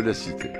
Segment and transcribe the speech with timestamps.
[0.00, 0.50] la cité.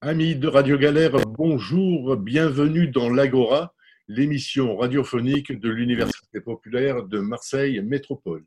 [0.00, 3.74] Amis de Radio Galère, bonjour, bienvenue dans l'Agora,
[4.08, 8.44] l'émission radiophonique de l'Université populaire de Marseille Métropole.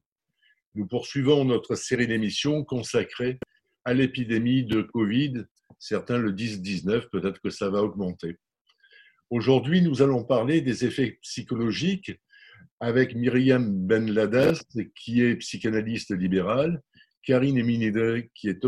[0.75, 3.39] Nous poursuivons notre série d'émissions consacrée
[3.85, 5.45] à l'épidémie de Covid.
[5.79, 8.37] Certains le disent 19, peut-être que ça va augmenter.
[9.29, 12.11] Aujourd'hui, nous allons parler des effets psychologiques
[12.79, 14.63] avec Myriam Benladas,
[14.95, 16.81] qui est psychanalyste libérale,
[17.23, 18.63] Karine Eminide, qui est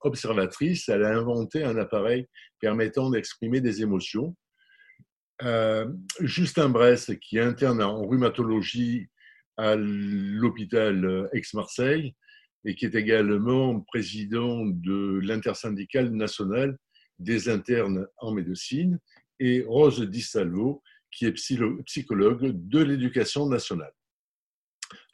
[0.00, 0.88] observatrice.
[0.88, 2.26] Elle a inventé un appareil
[2.60, 4.36] permettant d'exprimer des émotions.
[5.42, 9.08] Euh, Justin Bress, qui est interne en rhumatologie
[9.56, 12.14] à l'hôpital Aix-Marseille
[12.64, 16.78] et qui est également président de l'intersyndicale nationale
[17.18, 18.98] des internes en médecine,
[19.40, 23.92] et Rose Di Salvo, qui est psychologue de l'éducation nationale.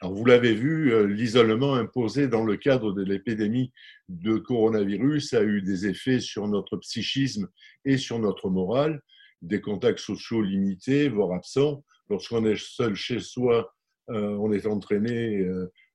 [0.01, 3.71] Alors, vous l'avez vu, euh, l'isolement imposé dans le cadre de l'épidémie
[4.07, 7.47] de coronavirus a eu des effets sur notre psychisme
[7.85, 9.01] et sur notre morale,
[9.41, 11.83] des contacts sociaux limités, voire absents.
[12.09, 13.73] Lorsqu'on est seul chez soi,
[14.09, 15.45] euh, on est entraîné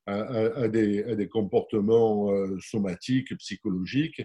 [0.08, 4.22] euh, à, des, comportements somatiques, psychologiques,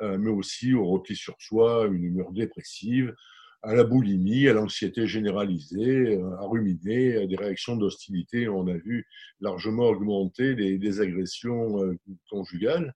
[0.00, 3.14] mais aussi au repli sur soi, une humeur dépressive,
[3.62, 8.48] à la boulimie, à l'anxiété généralisée, à ruminer, à des réactions d'hostilité.
[8.48, 9.06] On a vu
[9.40, 11.96] largement augmenter les, agressions euh,
[12.28, 12.92] conjugales.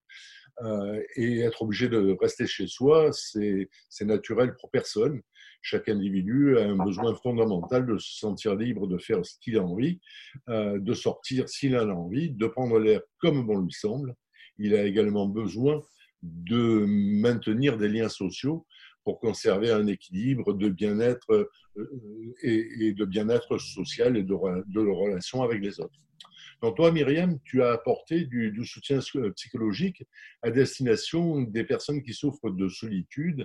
[0.63, 3.69] Euh, et être obligé de rester chez soi, c'est
[4.01, 5.21] naturel pour personne.
[5.63, 9.63] Chaque individu a un besoin fondamental de se sentir libre de faire ce qu'il a
[9.63, 10.01] envie,
[10.49, 14.15] euh, de sortir s'il en a envie, de prendre l'air comme bon lui semble.
[14.59, 15.83] Il a également besoin
[16.23, 18.67] de maintenir des liens sociaux
[19.05, 24.35] pour conserver un équilibre de bien-être euh, et, de bien-être social et de,
[24.67, 26.01] de relation avec les autres.
[26.63, 29.01] Donc toi, Myriam, tu as apporté du, soutien
[29.35, 30.05] psychologique
[30.43, 33.45] à destination des personnes qui souffrent de solitude euh,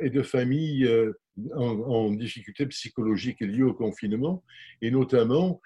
[0.00, 1.12] et de familles euh,
[1.54, 4.42] en, difficulté psychologique liées au confinement,
[4.82, 5.60] et notamment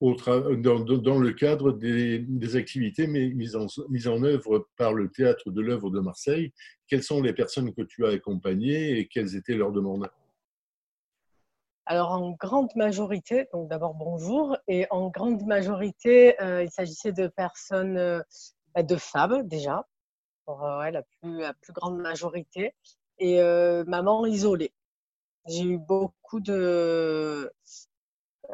[0.00, 6.52] dans, le cadre des, activités mises en, œuvre par le théâtre de l'œuvre de Marseille.
[6.88, 10.08] Quelles sont les personnes que tu as accompagnées et quelles étaient leurs demandes?
[11.88, 17.28] Alors, en grande majorité, donc d'abord bonjour, et en grande majorité, euh, il s'agissait de
[17.28, 18.20] personnes, euh,
[18.76, 19.86] de femmes déjà,
[20.46, 22.74] pour euh, la, plus, la, plus, grande majorité,
[23.18, 23.40] et
[23.86, 24.72] maman isolée.
[25.46, 27.50] J'ai eu beaucoup de,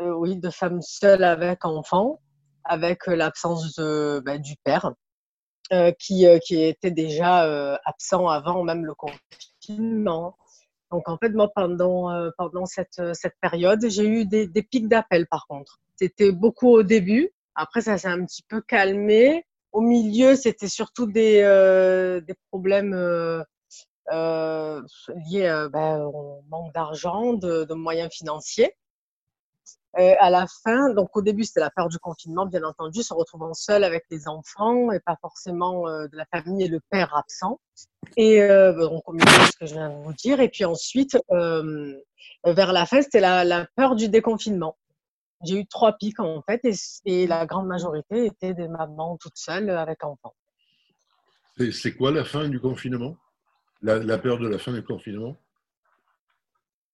[0.00, 2.20] euh, oui, de femmes seules avec enfants,
[2.64, 4.92] avec euh, l'absence bah, du père,
[5.72, 10.36] euh, qui, qui était déjà absent avant même le confinement.
[10.90, 15.26] Donc en fait, moi, pendant, pendant cette, cette période, j'ai eu des, des pics d'appel
[15.26, 15.80] par contre.
[15.96, 17.30] C'était beaucoup au début.
[17.54, 19.46] Après, ça s'est un petit peu calmé.
[19.72, 21.40] Au milieu, c'était surtout des,
[22.26, 24.82] des problèmes euh,
[25.30, 28.76] liés bah, au manque d'argent, de, de, moyens financiers.
[29.98, 33.12] Euh, à la fin, donc au début c'était la peur du confinement, bien entendu, se
[33.12, 37.14] retrouvant seul avec les enfants et pas forcément euh, de la famille et le père
[37.14, 37.60] absent.
[38.16, 40.40] Et euh, donc au milieu ce que je viens de vous dire.
[40.40, 41.94] Et puis ensuite, euh,
[42.46, 44.78] vers la fin, c'était la, la, peur du déconfinement.
[45.44, 46.74] J'ai eu trois pics en fait, et,
[47.04, 50.34] et, la grande majorité était des mamans toutes seules avec enfants.
[51.72, 53.16] C'est quoi la fin du confinement?
[53.82, 55.36] La, la peur de la fin du confinement?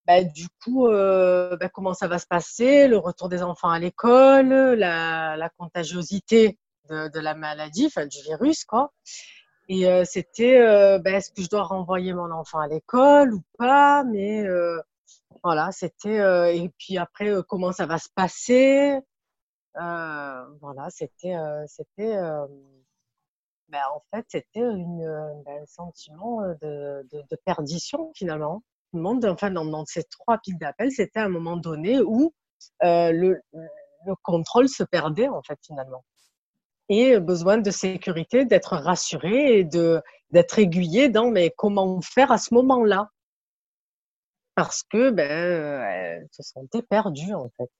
[0.09, 3.79] Bah, du coup, euh, bah, comment ça va se passer, le retour des enfants à
[3.79, 6.59] l'école, la, contagiosité
[6.89, 8.91] de, la maladie, enfin du virus, quoi.
[9.69, 13.43] Et euh, c'était, euh, bah, est-ce que je dois renvoyer mon enfant à l'école ou
[13.59, 14.03] pas?
[14.05, 14.47] Mais
[15.43, 16.57] voilà, c'était.
[16.57, 18.99] et puis après, comment ça va se passer?
[19.75, 21.37] Voilà, c'était,
[21.67, 22.19] c'était.
[22.19, 28.63] en fait, c'était un sentiment de, de perdition finalement
[28.93, 32.33] dans, ces trois pics d'appel, c'était un moment donné où
[32.83, 36.05] euh, le, le, contrôle se perdait en fait finalement.
[36.89, 42.55] et besoin de sécurité, d'être rassuré et d'être aiguillé dans mais comment faire à ce
[42.55, 43.11] moment-là?
[44.59, 47.71] Parce que ben, elles se sentaient fait.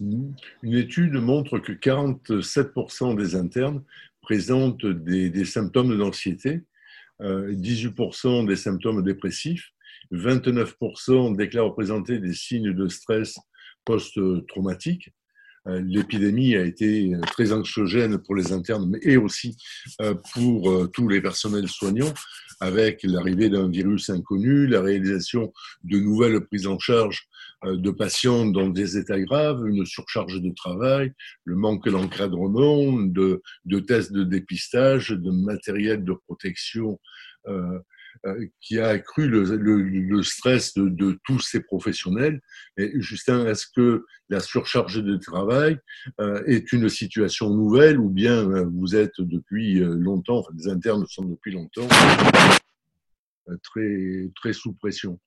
[0.00, 0.34] Une
[0.74, 3.84] étude montre que 47% des internes
[4.22, 6.64] présentent des, symptômes d'anxiété,
[7.20, 9.70] 18% euh, des symptômes dépressifs,
[10.10, 13.38] 29% déclarent présenter des signes de stress
[13.84, 15.10] post-traumatique.
[15.66, 19.56] Euh, l'épidémie a été très anxiogène pour les internes, et aussi
[20.00, 22.12] euh, pour tous les personnels soignants,
[22.60, 25.52] avec l'arrivée d'un virus inconnu, la réalisation
[25.82, 27.28] de nouvelles prises en charge
[27.64, 31.12] euh, de patients dans des états graves, une surcharge de travail,
[31.44, 33.40] le manque d'encadrement, de,
[33.86, 36.98] tests de dépistage, de matériel de protection
[37.48, 37.78] euh, euh,
[38.60, 42.40] qui a accru le, le, stress de, de, tous ces professionnels.
[42.76, 45.78] Justin, est-ce que la surcharge de travail
[46.20, 51.04] euh, est une situation nouvelle ou bien euh, vous êtes depuis longtemps, enfin les internes
[51.06, 51.86] sont depuis longtemps
[53.62, 55.18] très, très sous pression?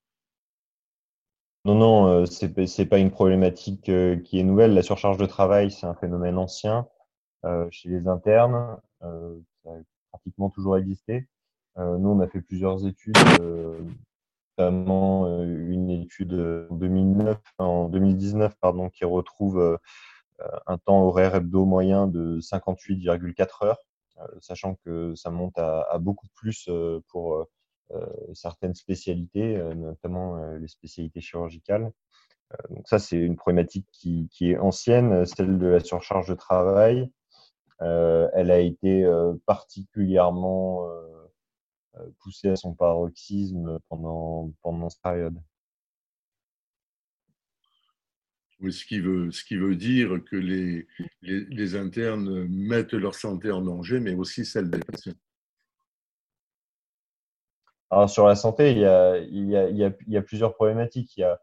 [1.65, 4.73] Non, non, ce n'est pas une problématique qui est nouvelle.
[4.73, 6.87] La surcharge de travail, c'est un phénomène ancien
[7.71, 8.77] chez les internes.
[9.01, 11.27] ça a pratiquement toujours existé.
[11.77, 13.17] Nous, on a fait plusieurs études,
[14.57, 19.79] notamment une étude en 2009, en 2019, pardon, qui retrouve
[20.65, 23.79] un temps horaire hebdo moyen de 58,4 heures,
[24.41, 26.69] sachant que ça monte à, beaucoup plus
[27.09, 27.47] pour
[27.93, 31.93] euh, certaines spécialités, euh, notamment euh, les spécialités chirurgicales.
[32.69, 37.09] donc ça, c'est une problématique qui, est ancienne, celle de la surcharge de travail.
[37.79, 39.05] elle a été
[39.45, 40.87] particulièrement
[42.19, 45.39] poussée à son paroxysme pendant, pendant cette période.
[48.59, 50.87] Oui, ce, qui veut, ce qui veut dire que les,
[51.21, 55.13] les, les, internes mettent leur santé en danger, mais aussi celle des patients.
[57.89, 61.15] Alors sur la santé, il y a, il y a, il y a, plusieurs problématiques.
[61.17, 61.39] Il y a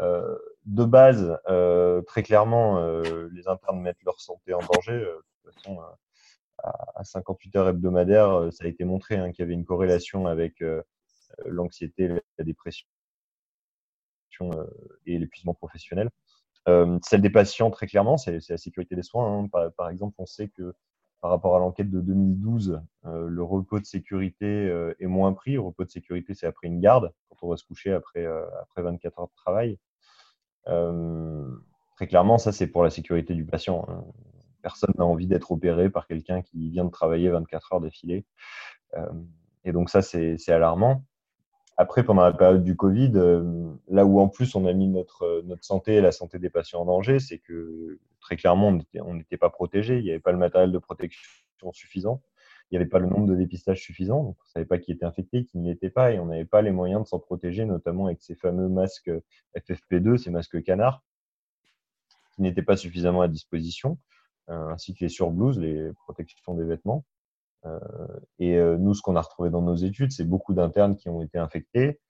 [0.00, 4.98] euh, de base, euh, très clairement, euh, les internes mettent leur santé en danger.
[4.98, 5.80] de toute façon,
[6.64, 10.62] à, 58 heures hebdomadaires, ça a été montré hein, qu'il y avait une corrélation avec
[11.44, 12.86] l'anxiété, la dépression
[15.06, 16.10] et l'épuisement professionnel.
[16.66, 19.48] celle des patients, très clairement, c'est la sécurité des soins.
[19.52, 19.70] Hein.
[19.76, 20.74] Par, exemple, on sait que
[21.20, 25.52] par rapport à l'enquête de 2012, euh, le repos de sécurité euh, est moins pris.
[25.52, 28.44] Le repos de sécurité, c'est après une garde, quand on va se coucher après, euh,
[28.60, 29.78] après 24 heures de travail.
[31.96, 33.86] très clairement, ça, c'est pour la sécurité du patient.
[33.88, 34.04] Hein.
[34.64, 38.24] Personne n'a envie d'être opéré par quelqu'un qui vient de travailler 24 heures d'affilée.
[39.64, 41.04] et donc, ça, c'est alarmant.
[41.76, 43.12] Après, pendant la période du Covid,
[43.88, 46.80] là où en plus on a mis notre, notre santé et la santé des patients
[46.80, 49.98] en danger, c'est que très clairement, on n'était pas protégé.
[49.98, 52.22] Il n'y avait pas le matériel de protection suffisant.
[52.70, 54.20] Il n'y avait pas le nombre de dépistages suffisant.
[54.20, 56.12] On ne savait pas qui était infecté, qui n'y était pas.
[56.12, 59.10] Et on n'avait pas les moyens de s'en protéger, notamment avec ces fameux masques
[59.56, 61.02] FFP2, ces masques canards,
[62.34, 64.13] qui n'étaient pas suffisamment à disposition, euh,
[64.48, 67.04] ainsi que les surblouses, les protections des vêtements.
[67.64, 67.78] Euh,
[68.38, 71.22] et euh, nous, ce qu'on a retrouvé dans nos études, c'est beaucoup d'internes qui ont
[71.22, 72.00] été infectés,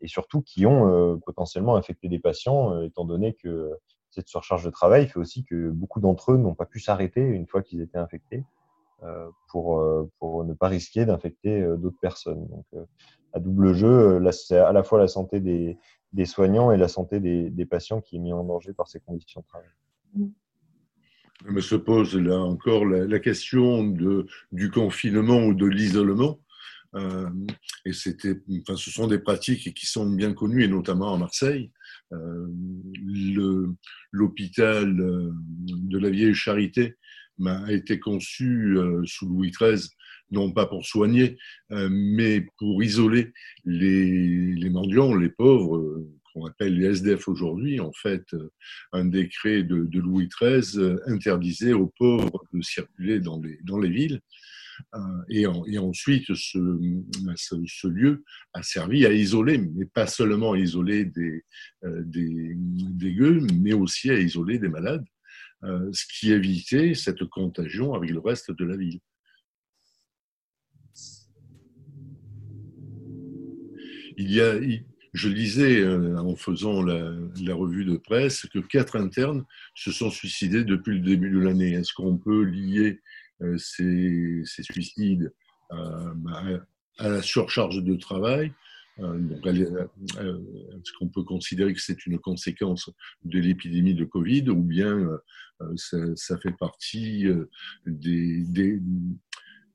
[0.00, 3.72] et surtout qui ont potentiellement infecté des patients, étant donné que
[4.10, 7.48] cette surcharge de travail fait aussi que beaucoup d'entre eux n'ont pas pu s'arrêter une
[7.48, 8.44] fois qu'ils étaient infectés
[9.02, 12.46] euh, pour, euh, pour ne pas risquer d'infecter euh, d'autres personnes.
[12.46, 12.64] Donc,
[13.34, 15.76] à double jeu, c'est à la fois la santé des,
[16.12, 19.00] des soignants et la santé des, des, patients qui est mise en danger par ces
[19.00, 19.68] conditions de travail.
[21.46, 26.40] Me se pose là encore la, question de, du confinement ou de l'isolement.
[26.94, 27.28] Euh,
[27.84, 31.70] et c'était, enfin, ce sont des pratiques qui sont bien connues, et notamment à Marseille.
[32.12, 32.46] Euh,
[34.12, 35.32] l'hôpital euh,
[35.66, 36.96] de la Vieille Charité
[37.44, 39.88] a été conçu sous Louis XIII,
[40.30, 41.36] non pas pour soigner,
[41.68, 43.32] mais pour isoler
[43.64, 46.00] les, les mendiants, les pauvres,
[46.46, 47.80] appelle les SDF aujourd'hui.
[47.80, 48.24] En fait,
[48.92, 54.20] un décret de, Louis XIII interdisait aux pauvres de circuler dans les, villes.
[54.94, 54.98] Euh,
[55.28, 61.44] et, ensuite, ce, lieu a servi à isoler, mais pas seulement à isoler des,
[61.84, 65.04] euh, gueules, mais aussi à isoler des malades,
[65.64, 69.00] euh, ce qui évitait cette contagion avec le reste de la ville.
[74.16, 74.54] Il y a,
[75.14, 79.44] je lisais en faisant la, la, revue de presse que quatre internes
[79.76, 81.72] se sont suicidés depuis le début de l'année.
[81.72, 83.00] Est-ce qu'on peut lier
[83.40, 85.32] euh, ces, suicides
[85.72, 86.42] euh, bah,
[86.98, 88.52] à la surcharge de travail
[88.98, 92.90] Est-ce qu'on peut considérer que c'est une conséquence
[93.24, 95.08] de l'épidémie de Covid ou bien
[95.76, 97.26] ça, fait partie
[97.86, 98.80] des, des,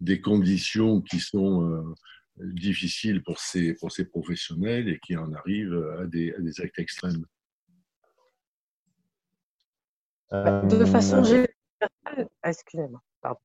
[0.02, 1.96] des, conditions qui sont
[2.40, 6.80] difficiles pour ces, pour ces professionnels et qui en arrivent à des, à des actes
[6.80, 7.26] extrêmes
[10.32, 13.40] De façon générale, excusez-moi, pardon.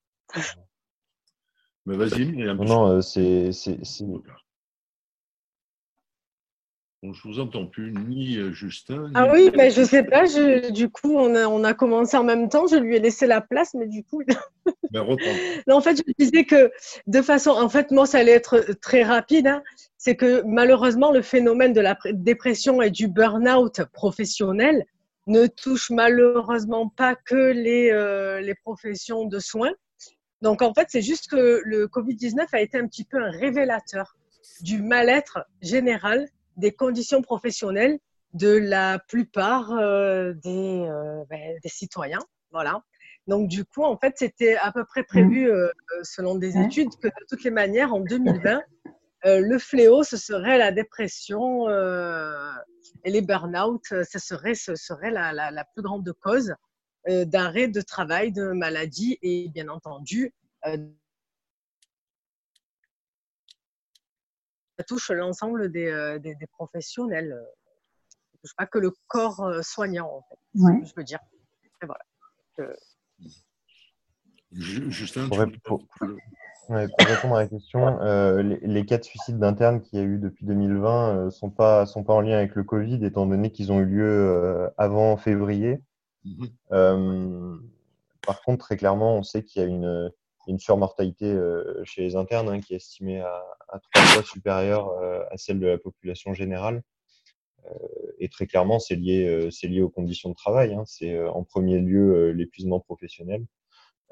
[1.87, 3.51] Mais vas-y, Non, euh, c'est.
[7.05, 9.11] Bon, je vous entends plus, ni euh, Justin.
[9.13, 10.25] Ah oui, mais je sais pas.
[10.71, 12.67] du coup, on a, on a commencé en même temps.
[12.67, 14.23] Je lui ai laissé la place, mais du coup.
[14.91, 15.01] Mais
[15.67, 16.73] non, en fait, je disais que
[17.07, 19.49] de façon, en fait, moi, ça allait être très rapide.
[19.49, 19.63] Hein.
[19.99, 24.87] C'est que malheureusement, le phénomène de la dépression et du burn-out professionnel
[25.27, 29.75] ne touche malheureusement pas que les, euh, les professions de soins.
[30.41, 34.17] Donc en fait, c'est juste que le Covid-19 a été un petit peu un révélateur
[34.63, 37.99] du mal-être général des conditions professionnelles
[38.33, 42.23] de la plupart euh, des, euh, ben, des, citoyens.
[42.51, 42.83] Voilà.
[43.27, 45.71] Donc du coup, en fait, c'était à peu près prévu, mmh.
[46.03, 48.61] selon des études, que de toutes les manières, en 2020,
[49.25, 51.67] le fléau, ce serait la dépression
[53.05, 56.55] et les burn-out, ce serait, ce serait la, la, plus grande cause
[57.09, 60.33] euh, d'arrêt de travail, de maladie et bien entendu,
[64.77, 67.37] ça touche l'ensemble des, euh, des, professionnels.
[68.11, 70.39] Ça touche pas que le corps soignant, en fait,
[70.87, 71.21] je veux dire.
[71.83, 72.05] Et voilà.
[74.53, 75.39] Justin, pour
[76.69, 80.47] répondre à la question, euh, les, cas de suicide d'interne qu'il y a eu depuis
[80.47, 83.73] 2020 ne euh, sont, pas, sont pas en lien avec le Covid, étant donné qu'ils
[83.73, 85.81] ont eu lieu euh, avant février.
[86.25, 87.61] Mhm.
[88.25, 90.11] par contre, très clairement, on sait qu'il y a une,
[90.47, 91.37] une surmortalité
[91.85, 94.93] chez les internes hein, qui est estimée à, trois fois supérieure
[95.31, 96.83] à celle de la population générale.
[98.19, 100.75] et très clairement, c'est lié, c'est lié aux conditions de travail.
[100.75, 100.85] Hein.
[100.87, 103.45] C'est en premier lieu l'épuisement professionnel.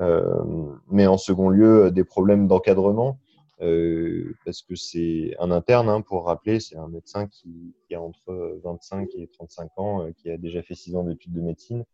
[0.00, 3.18] Euh, mais en second lieu, des problèmes d'encadrement.
[3.62, 8.58] Euh, parce que c'est un interne, hein, pour rappeler, c'est un médecin qui, a entre
[8.64, 11.84] 25 et 35 ans, euh, qui a déjà fait 6 ans d'études de médecine,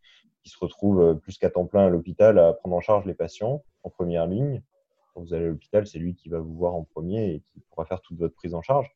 [0.43, 3.63] qui se retrouve plus qu'à temps plein à l'hôpital à prendre en charge les patients
[3.83, 4.63] en première ligne.
[5.13, 7.61] Quand vous allez à l'hôpital, c'est lui qui va vous voir en premier et qui
[7.69, 8.91] pourra faire toute votre prise en charge.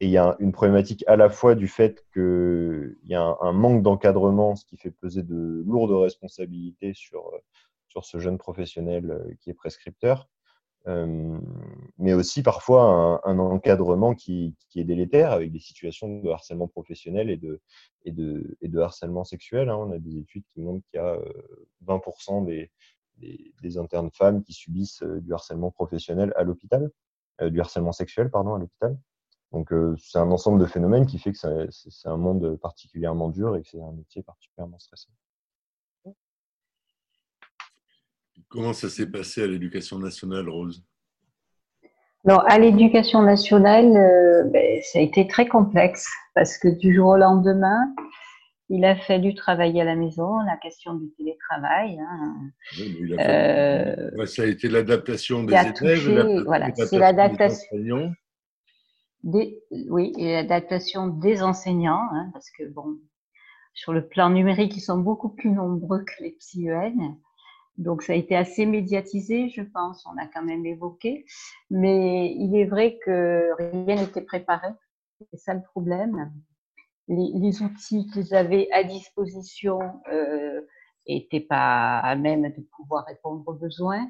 [0.00, 3.52] Et il y a une problématique à la fois du fait qu'il y a un,
[3.52, 7.30] manque d'encadrement, ce qui fait peser de lourdes responsabilités sur,
[7.86, 10.39] sur ce jeune professionnel euh, qui est prescripteur, euh,
[10.86, 17.36] mais aussi parfois un, encadrement qui, est délétère avec des situations de harcèlement professionnel et
[17.36, 17.60] de,
[18.04, 19.68] et de, et de harcèlement sexuel.
[19.68, 19.76] Hein.
[19.76, 21.18] On a des études qui montrent qu'il y a
[21.86, 22.68] 20% euh,
[23.18, 26.90] des, des, internes femmes qui subissent du harcèlement professionnel à l'hôpital,
[27.42, 28.98] du harcèlement sexuel, pardon, à l'hôpital.
[29.52, 31.38] Donc c'est un ensemble de phénomènes qui fait que
[31.70, 35.10] c'est un monde particulièrement dur et que c'est un métier particulièrement stressant.
[38.48, 40.84] Comment ça s'est passé à l'éducation nationale, Rose?
[42.26, 47.08] Alors, à l'éducation nationale, euh, ben, ça a été très complexe parce que du jour
[47.08, 47.94] au lendemain,
[48.68, 51.98] il a fallu travailler à la maison, la question du télétravail.
[51.98, 52.36] Hein.
[53.18, 58.12] Euh, ça a été l'adaptation des élèves, voilà, c'est l'adaptation
[59.22, 62.98] des oui, et l'adaptation des enseignants, hein, parce que bon,
[63.74, 67.16] sur le plan numérique, ils sont beaucoup plus nombreux que les psy-EN.
[67.80, 71.24] Donc ça a été assez médiatisé, je pense, on a quand même évoqué.
[71.70, 74.68] Mais il est vrai que rien n'était préparé.
[75.30, 76.30] C'est ça le problème.
[77.08, 79.78] Les, outils qu'ils avaient à disposition
[81.08, 84.06] n'étaient euh, pas à même de pouvoir répondre aux besoins.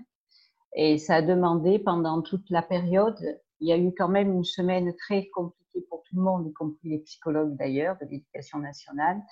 [0.74, 4.44] Et ça a demandé pendant toute la période, il y a eu quand même une
[4.44, 9.22] semaine très compliquée pour tout le monde, y compris les psychologues d'ailleurs, de l'éducation nationale.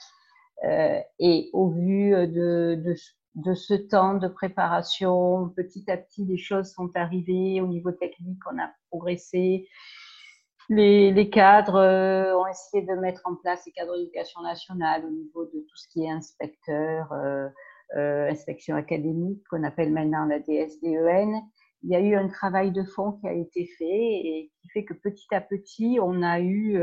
[0.64, 2.94] Euh, et au vu de, de,
[3.34, 5.50] de ce temps de préparation.
[5.50, 7.60] Petit à petit, les choses sont arrivées.
[7.60, 9.68] Au niveau technique, on a progressé.
[10.70, 15.46] Les, cadres euh, ont essayé de mettre en place les cadres d'éducation nationale au niveau
[15.46, 17.48] de tout ce qui est inspecteur, euh,
[17.96, 21.40] euh, inspection académique, qu'on appelle maintenant la DSDEN.
[21.84, 24.84] Il y a eu un travail de fond qui a été fait et qui fait
[24.84, 26.78] que petit à petit, on a eu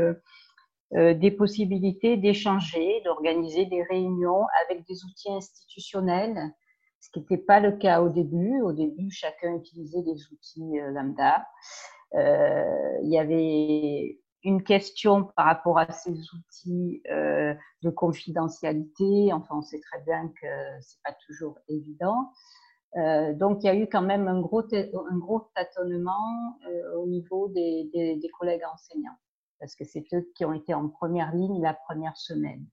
[0.94, 6.38] euh, des possibilités d'échanger, d'organiser des réunions avec des outils institutionnels,
[7.00, 8.60] ce qui n'était pas le cas au début.
[8.62, 11.44] Au début, chacun utilisait des outils euh, lambda.
[12.14, 17.02] Euh, il y avait une question par rapport à ces outils
[17.82, 19.32] de confidentialité.
[19.32, 20.46] Enfin, on sait très bien que
[20.80, 22.30] c'est pas toujours évident.
[22.94, 26.56] donc, il y a eu quand même un gros, un gros tâtonnement
[26.94, 29.18] au niveau des collègues enseignants.
[29.58, 32.64] Parce que c'est eux qui ont été en première ligne la première semaine.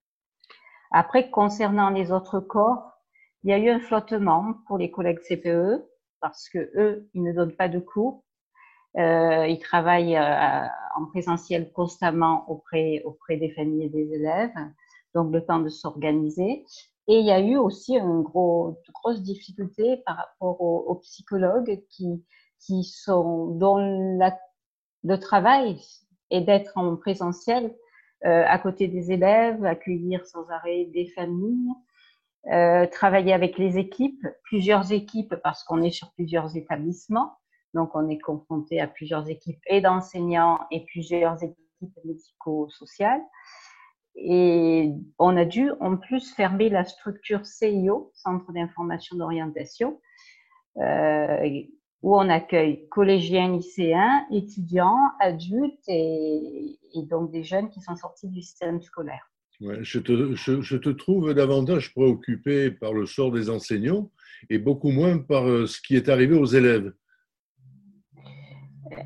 [0.92, 2.92] Après, concernant les autres corps,
[3.44, 5.84] il y a eu un flottement pour les collègues CPE
[6.22, 8.24] parce que eux, ils ne donnent pas de cours.
[8.98, 14.54] Euh, ils travaillent euh, en présentiel constamment auprès, auprès des familles et des élèves,
[15.16, 16.64] donc le temps de s'organiser.
[17.08, 22.24] Et il y a eu aussi une gros, grosse difficulté par rapport aux, psychologues qui,
[22.60, 25.82] qui sont, dont le travail
[26.34, 27.74] est d'être en présentiel
[28.26, 31.72] euh, à côté des élèves, accueillir sans arrêt des familles,
[32.52, 37.34] euh, travailler avec les équipes, plusieurs équipes parce qu'on est sur plusieurs établissements.
[37.74, 43.22] Donc, on est confronté à plusieurs équipes et d'enseignants et plusieurs équipes médico-sociales.
[44.16, 50.00] Et on a dû en plus fermer la structure CIO, Centre d'information d'orientation,
[50.78, 51.62] euh,
[52.04, 56.78] où on accueille collégiens, lycéens, étudiants, adultes et,
[57.10, 59.32] donc des jeunes qui sont sortis du système scolaire.
[59.60, 64.12] je, te, je, te, trouve davantage préoccupé par le sort des enseignants
[64.50, 66.94] et beaucoup moins par euh, ce qui est arrivé aux élèves.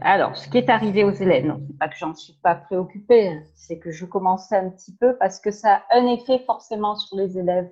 [0.01, 3.27] Alors, ce qui est arrivé aux élèves, non, c'est pas que j'en suis pas préoccupée,
[3.27, 3.43] hein.
[3.55, 7.15] c'est que je commençais un petit peu parce que ça a un effet forcément sur
[7.15, 7.69] les élèves.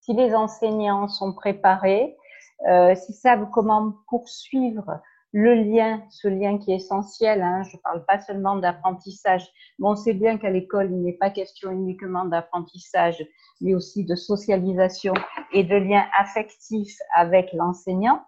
[0.00, 2.17] Si les enseignants sont préparés,
[2.66, 5.00] euh, s'ils savent comment poursuivre
[5.32, 9.46] le lien, ce lien qui est essentiel, hein, je ne parle pas seulement d'apprentissage,
[9.78, 13.22] mais on sait bien qu'à l'école, il n'est pas question uniquement d'apprentissage,
[13.60, 15.12] mais aussi de socialisation
[15.52, 18.22] et de lien affectif avec l'enseignant.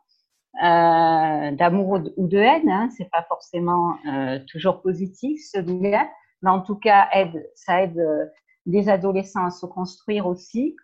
[0.56, 6.08] Euh, d'amour ou de haine, hein, c'est pas forcément euh, toujours positif ce lien,
[6.42, 8.26] mais en tout cas aide, ça aide euh,
[8.66, 10.76] les adolescents à se construire aussi.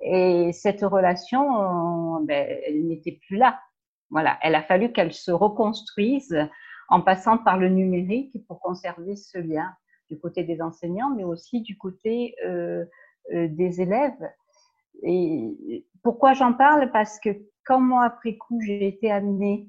[0.00, 3.60] Et cette relation, ben, elle n'était plus là.
[4.10, 6.36] Voilà, elle a fallu qu'elle se reconstruise
[6.88, 9.72] en passant par le numérique pour conserver ce lien
[10.10, 12.84] du côté des enseignants, mais aussi du côté euh,
[13.32, 14.30] euh, des élèves.
[15.02, 16.90] Et pourquoi j'en parle?
[16.90, 17.30] Parce que
[17.64, 19.68] quand moi, après coup, j'ai été amenée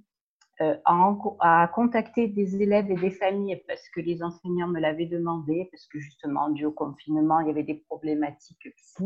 [0.61, 5.05] euh, à, à, contacter des élèves et des familles parce que les enseignants me l'avaient
[5.05, 9.05] demandé, parce que justement, dû au confinement, il y avait des problématiques psy,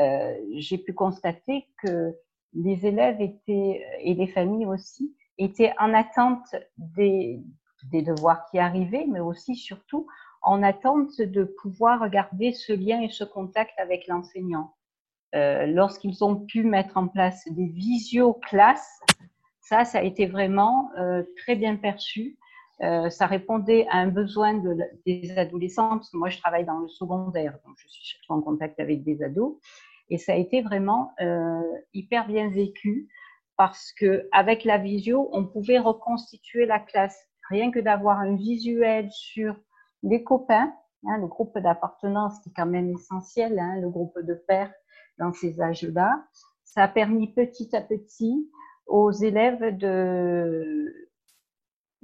[0.00, 2.14] euh, j'ai pu constater que
[2.54, 7.42] les élèves étaient, et les familles aussi, étaient en attente des,
[7.92, 10.06] devoirs qui arrivaient, mais aussi surtout
[10.42, 14.74] en attente de pouvoir garder ce lien et ce contact avec l'enseignant.
[15.34, 19.00] Euh, lorsqu'ils ont pu mettre en place des visio-classes,
[19.60, 22.38] ça, ça a été vraiment euh, très bien perçu.
[22.82, 26.80] Euh, ça répondait à un besoin de, des adolescents, parce que moi je travaille dans
[26.80, 29.58] le secondaire, donc je suis surtout en contact avec des ados,
[30.10, 31.60] et ça a été vraiment euh,
[31.92, 33.08] hyper bien vécu
[33.56, 37.18] parce que avec la visio, on pouvait reconstituer la classe.
[37.50, 39.54] Rien que d'avoir un visuel sur
[40.02, 40.72] les copains,
[41.06, 44.72] hein, le groupe d'appartenance qui est quand même essentiel, hein, le groupe de pères
[45.18, 46.24] dans ces âges-là,
[46.64, 48.50] ça a permis petit à petit
[48.86, 51.03] aux élèves de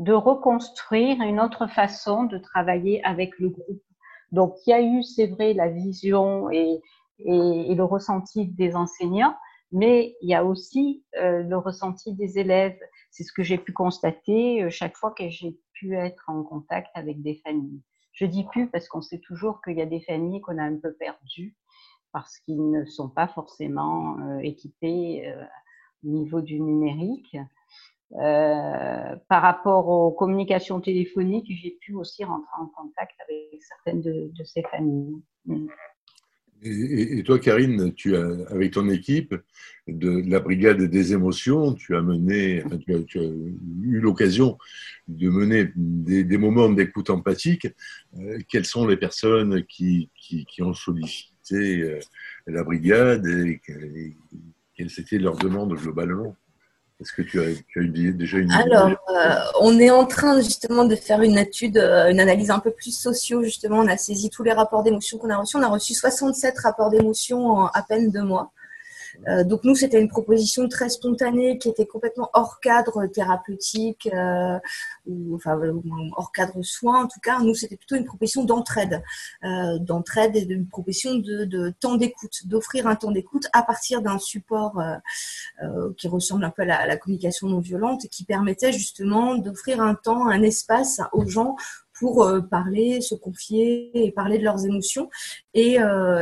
[0.00, 3.82] de reconstruire une autre façon de travailler avec le groupe.
[4.32, 6.80] Donc, il y a eu, c'est vrai, la vision et,
[7.22, 9.36] le ressenti des enseignants,
[9.72, 12.78] mais il y a aussi euh, le ressenti des élèves.
[13.10, 16.88] C'est ce que j'ai pu constater euh, chaque fois que j'ai pu être en contact
[16.94, 17.82] avec des familles.
[18.14, 20.76] Je dis plus parce qu'on sait toujours qu'il y a des familles qu'on a un
[20.76, 21.54] peu perdues
[22.10, 25.30] parce qu'ils ne sont pas forcément euh, équipés
[26.02, 27.36] au niveau du numérique.
[28.14, 34.44] Euh, par rapport aux communications téléphoniques, j'ai pu aussi rentrer en contact avec certaines de,
[34.44, 35.22] ces familles.
[35.46, 35.68] Mm.
[36.62, 39.34] Et, toi, Karine, tu as, avec ton équipe
[39.86, 44.58] de, la brigade des émotions, tu as mené, tu as, eu l'occasion
[45.08, 47.68] de mener des, moments d'écoute empathique.
[48.18, 50.10] Euh, quelles sont les personnes qui,
[50.58, 51.98] ont sollicité euh,
[52.46, 53.60] la brigade et
[54.74, 56.36] quelles étaient leurs demandes globalement?
[57.00, 61.22] Est-ce que tu as, déjà une Alors, euh, on est en train justement de faire
[61.22, 63.42] une étude, euh, une analyse un peu plus socio.
[63.42, 65.56] Justement, on a saisi tous les rapports d'émotion qu'on a reçus.
[65.56, 68.52] On a reçu 67 rapports d'émotion en à peine deux mois.
[69.28, 74.58] Euh, donc nous, c'était une proposition très spontanée qui était complètement hors cadre thérapeutique, euh,
[75.06, 75.58] ou enfin
[76.16, 77.40] hors cadre soin en tout cas.
[77.40, 79.02] Nous, c'était plutôt une proposition d'entraide,
[79.44, 84.18] euh, d'entraide et une proposition de, temps d'écoute, d'offrir un temps d'écoute à partir d'un
[84.18, 84.80] support
[85.96, 89.36] qui ressemble un peu à la, à la communication non violente et qui permettait justement
[89.36, 91.56] d'offrir un temps, un espace aux gens
[92.00, 95.10] pour parler, se confier et parler de leurs émotions.
[95.52, 95.76] Et,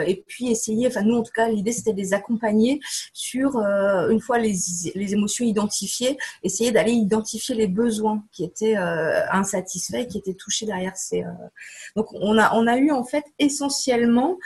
[0.07, 2.81] et puis essayer, enfin nous en tout cas, l'idée c'était de les accompagner
[3.13, 4.57] sur, une fois les,
[4.95, 10.97] les émotions identifiées, essayer d'aller identifier les besoins qui étaient insatisfaits, qui étaient touchés derrière
[10.97, 11.25] ces...
[11.95, 14.37] Donc on a, on a eu en fait essentiellement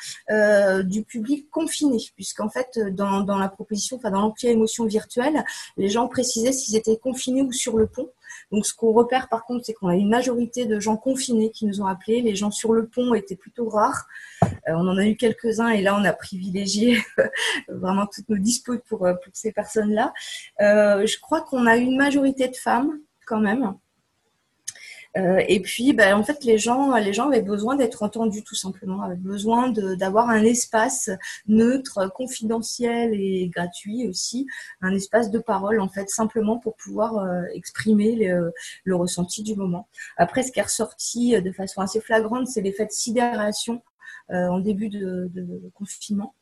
[0.84, 5.44] du public confiné, puisqu'en fait dans, dans la proposition, enfin dans l'empire émotion virtuelle,
[5.78, 8.10] les gens précisaient s'ils étaient confinés ou sur le pont.
[8.50, 11.66] Donc, ce qu'on repère par contre, c'est qu'on a une majorité de gens confinés qui
[11.66, 12.22] nous ont appelés.
[12.22, 14.06] Les gens sur le pont étaient plutôt rares.
[14.44, 16.98] Euh, on en a eu quelques-uns et là, on a privilégié
[17.68, 18.36] vraiment toutes nos
[18.88, 20.12] pour, euh, pour ces personnes-là.
[20.60, 23.74] Euh, je crois qu'on a une majorité de femmes quand même.
[25.16, 28.54] Euh, et puis, ben, en fait, les gens, les gens avaient besoin d'être entendus tout
[28.54, 31.10] simplement, avaient besoin d'avoir un espace
[31.46, 34.46] neutre, confidentiel et gratuit aussi,
[34.80, 38.52] un espace de parole en fait, simplement pour pouvoir euh, exprimer le,
[38.84, 39.88] le, ressenti du moment.
[40.16, 43.82] Après, ce qui est ressorti de façon assez flagrante, c'est l'effet de sidération
[44.30, 46.34] euh, en début de, de confinement.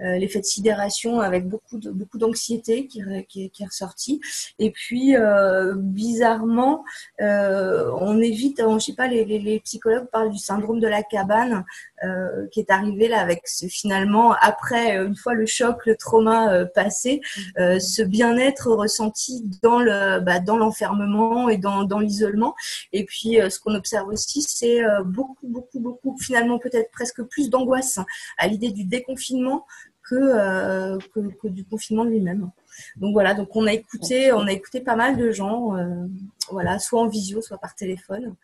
[0.00, 4.20] Euh, l'effet de sidération avec beaucoup beaucoup d'anxiété qui, qui, est ressorti.
[4.58, 6.84] Et puis euh, bizarrement,
[7.20, 11.64] euh, on évite, je sais pas, les, les, psychologues parlent du syndrome de la cabane
[12.04, 16.64] euh, qui est arrivé là avec ce, finalement après une fois le choc, le trauma
[16.74, 17.20] passé,
[17.56, 22.54] ce bien-être ressenti dans le bah, dans l'enfermement et dans dans l'isolement.
[22.92, 27.98] Et puis ce qu'on observe aussi, c'est beaucoup beaucoup beaucoup finalement peut-être presque plus d'angoisse
[28.38, 29.66] à l'idée du déconfinement
[30.12, 32.50] euh, que, que, du confinement lui-même.
[32.96, 36.06] Donc voilà, donc on a écouté, on a écouté pas mal de gens, euh,
[36.50, 38.34] voilà, soit en visio, soit par téléphone.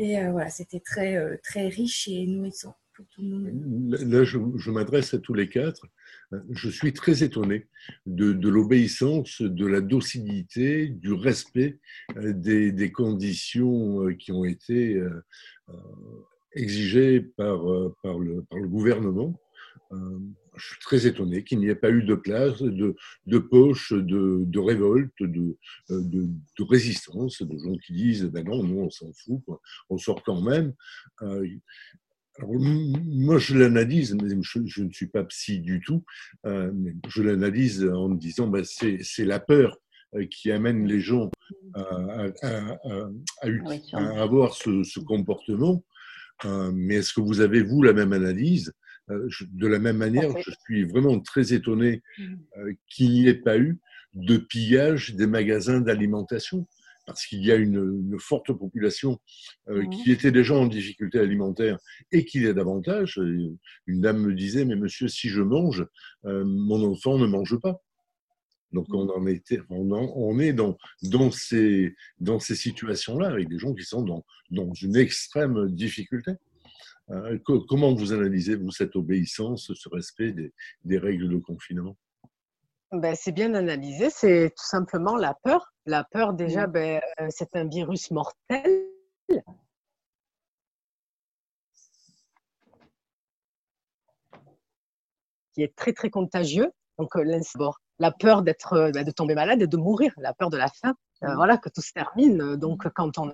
[0.00, 3.96] Et euh, voilà, c'était très très riche et nourrissant pour tout le monde.
[4.00, 5.86] Là, je, m'adresse à tous les quatre.
[6.50, 7.68] Je suis très étonné
[8.06, 11.80] de, l'obéissance, de la docilité, du respect
[12.16, 15.02] des, des, conditions qui ont été
[16.54, 19.38] exigées par le gouvernement
[19.90, 22.94] je suis très étonné qu'il n'y ait pas eu de place, de,
[23.26, 25.56] de poche, de, de révolte, de,
[25.88, 29.60] de, de, résistance, de gens qui disent ben non, nous on s'en fout, quoi.
[29.88, 30.74] on sort quand même.
[31.22, 31.46] Euh,
[32.38, 36.04] alors, moi, je l'analyse, mais je, je, ne suis pas psy du tout,
[36.46, 39.76] euh, mais je l'analyse en me disant ben, c'est la peur
[40.14, 41.30] euh, qui amène les gens
[41.74, 43.10] à, à, à,
[43.92, 45.84] à avoir ce, ce comportement.
[46.46, 48.72] Euh, mais est-ce que vous avez, vous, la même analyse?
[49.10, 52.34] Euh, de la même manière, je suis vraiment très étonné mmh.
[52.58, 53.78] euh, qu'il n'y ait pas eu
[54.14, 56.66] de pillage des magasins d'alimentation
[57.06, 59.18] parce qu'il y a une, forte population
[59.68, 59.90] euh, mmh.
[59.90, 61.78] qui était déjà en difficulté alimentaire
[62.12, 63.20] et qui l'est davantage.
[63.86, 65.84] Une dame me disait, mais monsieur, si je mange,
[66.24, 67.80] mon enfant ne mange pas.
[68.72, 73.74] Donc on en était, on, est dans, dans ces, dans ces situations-là avec des gens
[73.74, 76.32] qui sont dans, dans une extrême difficulté.
[77.10, 80.32] Euh, comment vous analysez, vous, cette obéissance, ce respect
[80.84, 81.96] des, règles de confinement?
[82.92, 85.72] Ben, C'est bien analysé, c'est tout simplement la peur.
[85.86, 88.86] La peur, déjà, ben, euh, c'est un virus mortel.
[95.52, 96.70] qui est très très contagieux.
[96.96, 97.40] Donc euh,
[97.98, 100.94] la peur d'être, ben, de tomber malade et de mourir, la peur de la faim,
[101.22, 102.54] voilà que tout se termine.
[102.54, 103.32] Donc quand on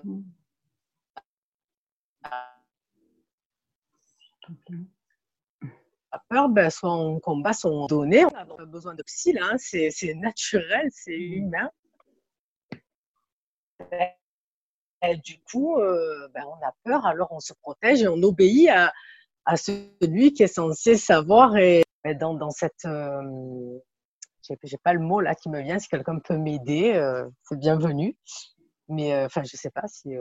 [6.11, 8.25] La peur, ben, son combat sont donnés.
[8.25, 8.29] On
[8.59, 9.57] a besoin de psy, là, hein.
[9.57, 11.69] c'est, naturel, c'est humain.
[15.03, 18.69] Et du coup, euh, ben, on a peur, alors on se protège et on obéit
[18.69, 18.93] à,
[19.45, 21.55] à celui qui est censé savoir.
[21.57, 21.83] Et
[22.19, 22.85] dans, dans cette.
[22.85, 23.79] Euh,
[24.63, 28.17] j'ai, pas le mot là qui me vient, si quelqu'un peut m'aider, euh, c'est bienvenu.
[28.87, 30.15] Mais enfin, je sais pas si,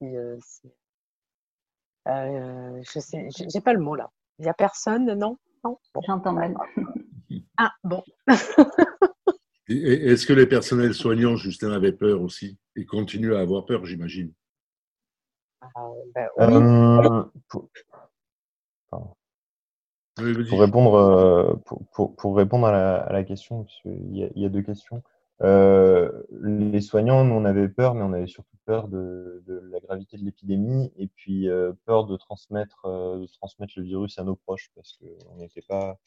[0.00, 0.72] si
[2.08, 4.10] euh, je sais, j'ai pas le mot là.
[4.38, 5.38] Il n'y a personne, non?
[5.64, 5.78] Non?
[6.06, 6.54] J'entends mal.
[7.56, 8.02] Ah, bon.
[9.68, 14.34] Est-ce que les personnels soignants, Justin, avaient peur aussi et continuent à avoir peur, j'imagine?
[15.62, 15.68] Ah,
[16.14, 17.70] ben euh, pour...
[20.60, 21.54] répondre, euh,
[21.94, 24.62] pour, pour, répondre à la, à la question, il y, a, il y, a, deux
[24.62, 25.02] questions.
[25.42, 30.16] Euh, les soignants, nous, on avait peur, mais on avait surtout peur de, la gravité
[30.16, 34.36] de l'épidémie et puis euh, peur de transmettre, euh, de transmettre le virus à nos
[34.36, 35.98] proches parce qu'on n'était pas,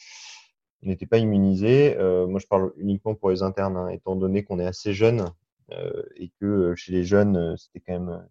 [0.83, 1.95] on immunisés.
[2.27, 5.25] Moi, je parle uniquement pour les internes, hein, étant donné qu'on est assez jeunes
[6.15, 8.27] et que chez les jeunes, c'était quand même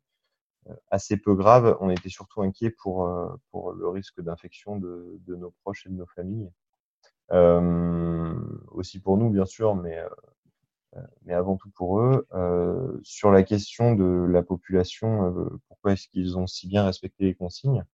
[0.91, 1.77] assez peu grave.
[1.81, 3.11] On était surtout inquiet pour,
[3.51, 6.51] pour le risque d'infection de, de, nos proches et de nos familles.
[8.71, 10.01] aussi pour nous, bien sûr, mais
[11.25, 12.27] mais avant tout pour eux.
[13.03, 15.35] sur la question de la population,
[15.69, 17.85] pourquoi est-ce qu'ils ont si bien respecté les consignes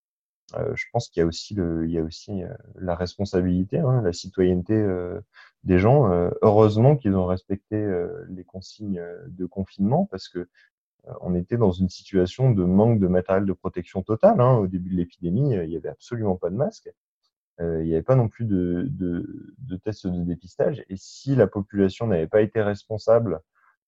[0.75, 2.43] je pense qu'il y a aussi, le, il y a aussi
[2.75, 4.85] la responsabilité, hein, la citoyenneté
[5.63, 6.11] des gens.
[6.43, 7.77] heureusement qu'ils ont respecté
[8.29, 10.49] les consignes de confinement parce que
[11.21, 14.41] on était dans une situation de manque de matériel de protection totale.
[14.41, 14.57] Hein.
[14.57, 16.91] Au début de l'épidémie, il n'y avait absolument pas de masque.
[17.61, 20.85] Il n'y avait pas non plus de, de, de, tests de dépistage.
[20.89, 23.41] Et si la population n'avait pas été responsable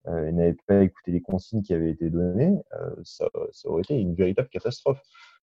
[0.07, 2.59] et n'avait pas écouté les consignes qui avaient été données,
[3.05, 5.01] ça, ça, aurait été une véritable catastrophe.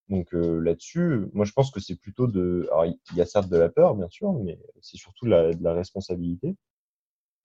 [0.10, 2.68] Donc là-dessus, moi je pense que c'est plutôt de.
[2.72, 5.64] Alors il y a certes de la peur, bien sûr, mais c'est surtout la, de
[5.64, 6.56] la, responsabilité.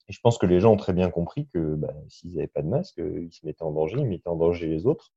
[0.08, 2.62] Et je pense que les gens ont très bien compris que bah, s'ils n'avaient pas
[2.62, 5.12] de masque, ils se mettaient en danger, ils mettaient en danger les autres.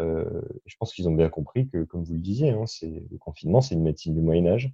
[0.00, 3.18] Euh, je pense qu'ils ont bien compris que, comme vous le disiez, hein, c'est le
[3.18, 4.72] confinement, c'est une médecine du Moyen Âge.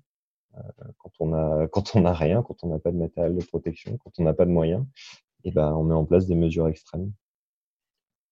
[0.99, 3.97] Quand on a quand on n'a rien, quand on n'a pas de matériel de protection,
[3.99, 4.85] quand on n'a pas de moyens,
[5.45, 7.13] et eh ben on met en place des mesures extrêmes.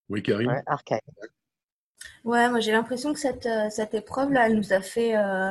[0.08, 0.48] Oui, Karim.
[0.48, 0.62] Ouais,
[2.24, 5.50] Ouais, moi j'ai l'impression que cette, euh, cette épreuve-là, elle nous a fait, euh,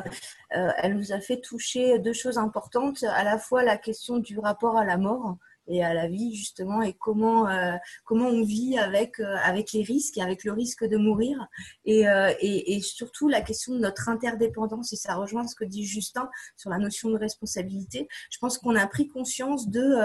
[0.56, 3.02] euh, elle nous a fait toucher deux choses importantes.
[3.02, 6.82] À la fois la question du rapport à la mort, et à la vie justement
[6.82, 10.84] et comment euh, comment on vit avec euh, avec les risques et avec le risque
[10.84, 11.46] de mourir.
[11.84, 15.64] Et, euh, et, et, surtout la question de notre interdépendance et ça rejoint ce que
[15.64, 18.08] dit Justin sur la notion de responsabilité.
[18.30, 19.96] Je pense qu'on a pris conscience de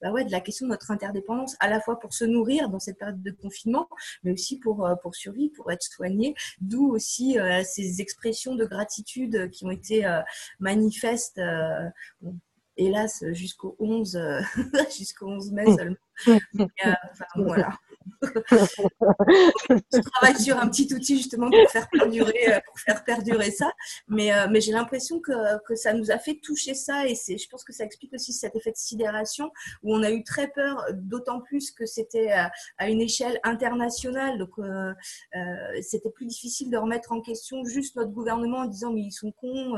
[0.00, 2.78] bah ouais de la question de notre interdépendance à la fois pour se nourrir dans
[2.78, 3.88] cette période de confinement
[4.22, 6.34] mais aussi pour pour survivre pour être soigné.
[6.60, 10.04] D'où aussi ces expressions de gratitude qui ont été
[10.58, 11.40] manifestes
[12.80, 14.40] hélas jusqu'au 11, euh,
[14.96, 15.96] jusqu'au 11 mai seulement.
[16.28, 16.94] Euh,
[17.36, 17.78] voilà.
[18.22, 21.88] Je travaille sur un petit outil justement pour faire
[23.04, 23.72] perdurer, euh, ça.
[24.08, 25.32] Mais, euh, mais j'ai l'impression que,
[25.74, 28.72] ça nous a fait toucher ça et je pense que ça explique aussi cet effet
[28.72, 29.50] de sidération
[29.82, 32.50] où on a eu très peur, d'autant plus que c'était à,
[32.88, 34.38] une échelle internationale.
[34.38, 34.92] Donc euh,
[35.80, 39.32] c'était plus difficile de remettre en question juste notre gouvernement en disant mais ils sont
[39.32, 39.74] cons,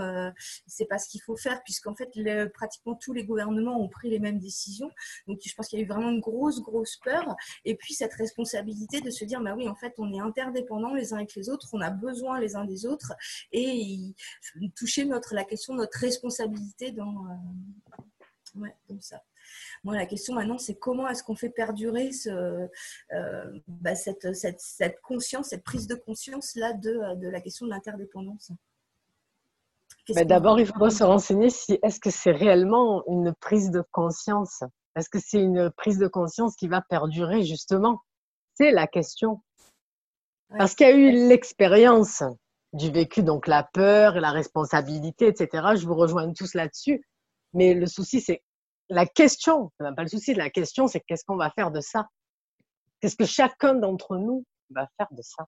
[0.66, 2.11] c'est pas ce qu'il faut faire puisqu'en fait
[2.54, 4.90] pratiquement tous les gouvernements ont pris les mêmes décisions.
[5.26, 8.12] Donc je pense qu'il y a eu vraiment une grosse grosse peur et puis cette
[8.14, 11.48] responsabilité de se dire, bah oui, en fait, on est interdépendants les uns avec les
[11.48, 13.12] autres, on a besoin les uns des autres,
[13.53, 14.14] et
[14.77, 19.22] toucher notre, la question de notre responsabilité dans, euh, ouais, ça.
[19.85, 22.68] Moi, la question maintenant, c'est comment est-ce qu'on fait perdurer ce,
[23.12, 27.70] euh, bah, cette, cette, cette, conscience, cette prise de conscience-là de, de la question de
[27.70, 28.53] l'interdépendance?
[30.14, 34.62] Bah, D'abord, il faudra se renseigner si est-ce que c'est réellement une prise de conscience?
[34.96, 38.02] Est-ce que c'est une prise de conscience qui va perdurer justement
[38.55, 39.42] c'est la question.
[40.50, 42.22] Parce qu'il y a eu l'expérience
[42.72, 45.74] du vécu, donc la peur et la responsabilité, etc.
[45.76, 47.02] Je vous rejoins tous là-dessus.
[47.55, 48.42] Mais le souci, c'est
[48.88, 49.72] la question.
[49.81, 50.35] n'est pas le souci.
[50.35, 52.09] La question, c'est qu'est-ce qu'on va faire de ça?
[53.00, 55.46] Qu'est-ce que chacun d'entre nous va faire de ça?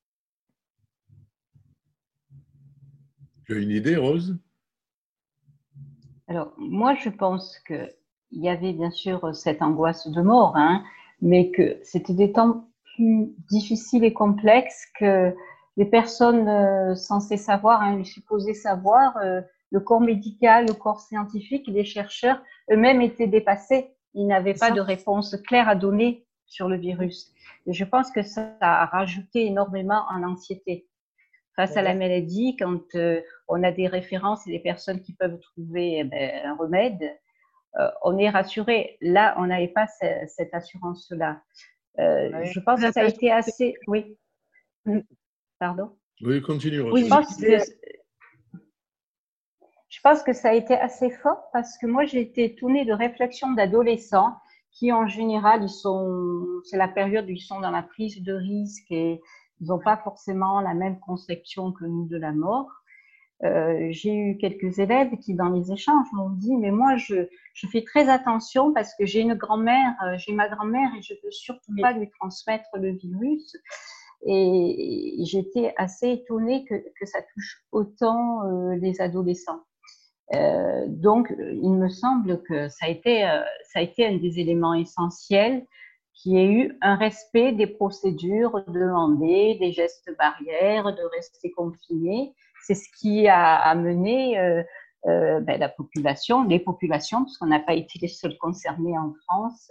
[3.45, 4.39] Tu as une idée, Rose?
[6.27, 7.59] Alors, moi, je pense
[8.29, 10.83] qu'il y avait bien sûr cette angoisse de mort, hein,
[11.21, 15.35] mais que c'était des temps plus difficile et complexe que
[15.77, 21.67] les personnes euh, censées savoir, hein, supposées savoir, euh, le corps médical, le corps scientifique,
[21.67, 23.91] les chercheurs eux-mêmes étaient dépassés.
[24.15, 27.33] Ils n'avaient pas de réponse claire à donner sur le virus.
[27.67, 30.87] Et je pense que ça a rajouté énormément en anxiété
[31.57, 32.57] face à la maladie.
[32.57, 36.55] Quand euh, on a des références et des personnes qui peuvent trouver eh ben, un
[36.55, 37.03] remède,
[38.03, 38.97] on est rassuré.
[39.01, 39.87] Là, on n'avait pas
[40.27, 41.41] cette assurance-là.
[41.99, 43.75] Euh, je pense que ça a été assez.
[43.87, 44.17] Oui.
[44.85, 45.01] Mm.
[45.59, 45.97] Pardon?
[46.23, 46.81] Oui, continue.
[46.81, 47.59] Oui, je pense, que...
[49.89, 52.93] je pense que ça a été assez fort parce que moi, j'ai été étonnée de
[52.93, 54.37] réflexions d'adolescents
[54.73, 56.47] qui, en général, ils sont.
[56.65, 59.21] C'est la période où ils sont dans la prise de risque et
[59.61, 62.71] ils n'ont pas forcément la même conception que nous de la mort.
[63.43, 67.27] Euh, j'ai eu quelques élèves qui, dans les échanges, m'ont dit Mais moi, je,
[67.71, 71.19] fais très attention parce que j'ai une grand-mère, euh, j'ai ma grand-mère et je ne
[71.25, 73.57] veux surtout pas lui transmettre le virus.
[74.27, 79.61] Et j'étais assez étonnée que, ça touche autant euh, les adolescents.
[80.89, 83.21] Donc, il me semble que ça a, été,
[83.65, 85.65] ça a été un des éléments essentiels
[86.15, 92.35] qui ait eu un respect des procédures demandées, des gestes barrières, de rester confiné
[92.67, 94.63] c'est ce qui a amené euh,
[95.07, 99.13] euh, ben, la population, les populations, parce qu'on n'a pas été les seuls concernés en
[99.27, 99.71] France,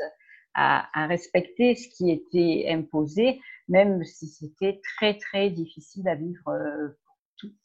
[0.53, 6.89] à, respecter ce qui était imposé, même si c'était très très difficile à vivre euh,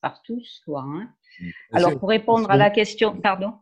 [0.01, 0.63] par tous.
[0.65, 1.13] Quoi, hein.
[1.73, 3.53] Alors pour répondre à la question, pardon?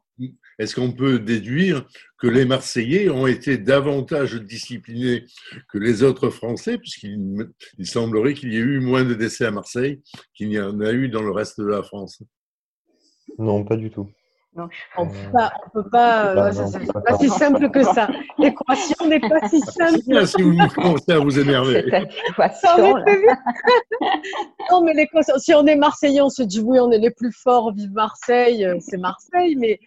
[0.59, 1.87] Est-ce qu'on peut déduire
[2.19, 5.25] que les Marseillais ont été davantage disciplinés
[5.69, 7.47] que les autres Français, puisqu'il
[7.83, 10.03] semblerait qu'il y ait eu moins de décès à Marseille
[10.35, 12.23] qu'il y en a eu dans le reste de la France?
[13.39, 14.09] Non, pas du tout.
[14.97, 18.09] On ne peut pas, c'est pas, si simple que ça.
[18.39, 20.27] L'équation n'est pas si simple.
[20.27, 21.85] si vous commencez à vous énerver.
[24.71, 27.33] non, mais l'équation, si on est Marseillais, on se dit oui, on est les plus
[27.33, 29.79] forts, vive Marseille, euh, c'est Marseille, mais,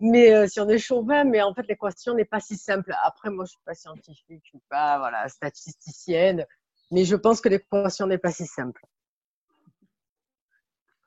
[0.00, 2.92] mais euh, si on est chauvin, mais en fait, l'équation n'est pas si simple.
[3.04, 6.44] Après, moi, je ne suis pas scientifique, je ne suis pas voilà, statisticienne,
[6.90, 8.82] mais je pense que l'équation n'est pas si simple.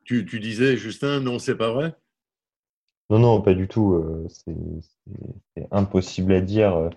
[0.03, 1.93] Tu, tu disais, Justin, non, c'est pas vrai?
[3.11, 3.93] Non, non, pas du tout.
[3.95, 6.89] Euh, c'est impossible à dire.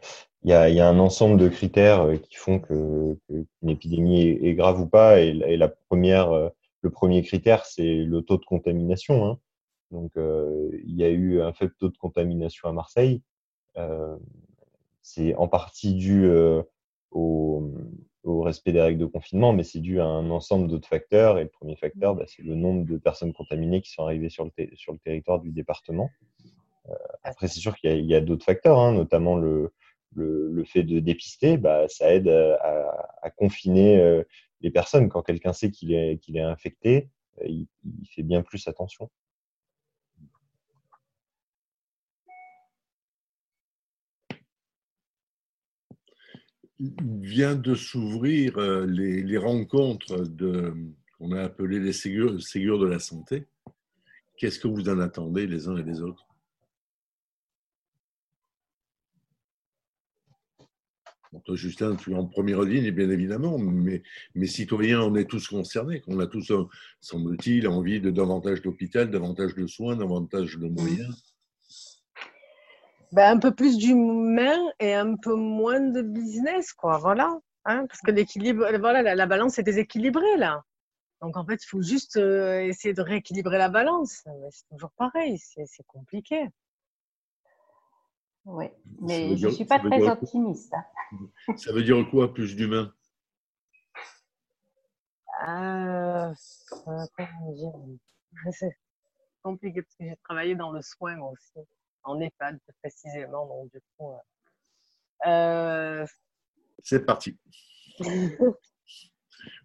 [0.44, 4.80] Il y, a, un ensemble de critères euh, qui font que, qu'une épidémie est, grave
[4.80, 5.20] ou pas.
[5.20, 6.50] Et, la première, euh,
[6.82, 9.26] le premier critère, c'est le taux de contamination.
[9.26, 9.40] Hein.
[9.90, 13.22] Donc, il y a eu un faible taux de contamination à Marseille.
[15.02, 16.28] c'est en partie dû
[17.10, 17.72] au,
[18.24, 21.38] au respect des règles de confinement, mais c'est dû à un ensemble d'autres facteurs.
[21.38, 24.44] Et le premier facteur, bah, c'est le nombre de personnes contaminées qui sont arrivées sur
[24.44, 26.10] le, sur le territoire du département.
[26.88, 29.72] Euh, après, c'est sûr qu'il y a, d'autres facteurs, hein, notamment le,
[30.14, 31.58] le, fait de dépister.
[31.58, 34.22] Bah, ça aide à, confiner euh,
[34.62, 35.08] les personnes.
[35.08, 37.10] Quand quelqu'un sait qu'il est, qu'il est infecté,
[37.42, 39.10] euh, il, il fait bien plus attention.
[46.80, 50.24] Vient de s'ouvrir euh, les, rencontres
[51.18, 53.46] qu'on a appelées les Ségur, de la santé.
[54.36, 56.26] Qu'est-ce que vous en attendez les uns et les autres?
[61.44, 64.02] Toi, Justin, tu es en première ligne, bien évidemment, mais
[64.36, 66.02] mes citoyens, on est tous concernés.
[66.06, 66.52] On a tous,
[67.00, 71.33] semble-t-il, envie de davantage d'hôpital, davantage de soins, davantage de moyens.
[73.14, 76.98] Ben, un peu plus d'humain et un peu moins de business, quoi.
[76.98, 77.38] Voilà.
[77.64, 80.64] Hein, parce que l'équilibre, voilà, la, balance est déséquilibrée, là.
[81.22, 84.24] Donc, en fait, il faut juste euh, essayer de rééquilibrer la balance.
[84.50, 86.48] C'est toujours pareil, c'est compliqué.
[88.46, 88.66] Oui,
[89.00, 90.74] mais je ne suis pas très optimiste.
[90.74, 91.56] Hein.
[91.56, 92.92] Ça veut dire quoi, plus d'humain?
[95.46, 96.34] Euh,
[98.50, 98.76] C'est
[99.40, 101.64] compliqué parce que j'ai travaillé dans le soin aussi
[102.04, 103.46] en EHPAD précisément.
[103.46, 106.06] Donc, du coup, euh, euh,
[106.82, 107.36] C'est parti.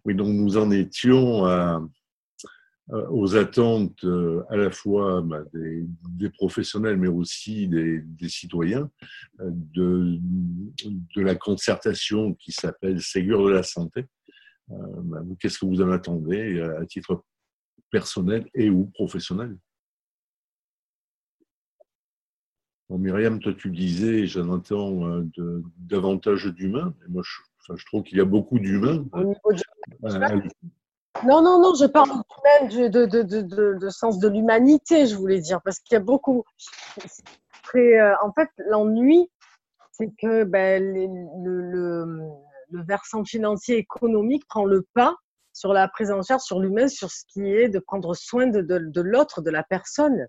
[0.04, 1.88] oui, donc nous en étions
[2.92, 8.90] aux attentes euh, à la fois bah, des, professionnels, mais aussi des, citoyens,
[9.38, 10.18] de,
[11.14, 14.06] de, la concertation qui s'appelle Ségur de la santé.
[14.68, 17.24] Bah, qu'est-ce que vous en attendez à titre
[17.90, 19.56] personnel et ou professionnel?
[22.98, 26.92] Myriam, toi tu disais, j'en entends euh, de, davantage d'humains.
[27.08, 29.04] moi, je, trouve qu'il y a beaucoup d'humains.
[29.14, 29.32] Euh,
[31.26, 32.10] non, non, non, je parle
[32.68, 36.44] de, de, de, sens de l'humanité, je voulais dire, parce qu'il y a beaucoup.
[37.76, 39.30] Euh, en fait, l'ennui,
[39.92, 42.28] c'est que ben, le,
[42.70, 45.14] le, versant financier économique prend le pas
[45.52, 49.00] sur la prise en charge, sur l'humain, sur ce qui est de prendre soin de,
[49.00, 50.26] l'autre, de la personne.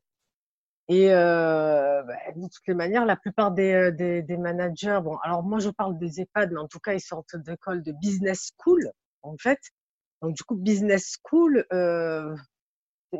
[0.88, 5.44] Et euh, bah, de toutes les manières, la plupart des, des, des, managers, bon, alors
[5.44, 8.92] moi je parle des EHPAD, mais en tout cas ils sortent d'école de business school,
[9.22, 9.60] en fait.
[10.22, 12.36] Donc du coup, business school, euh,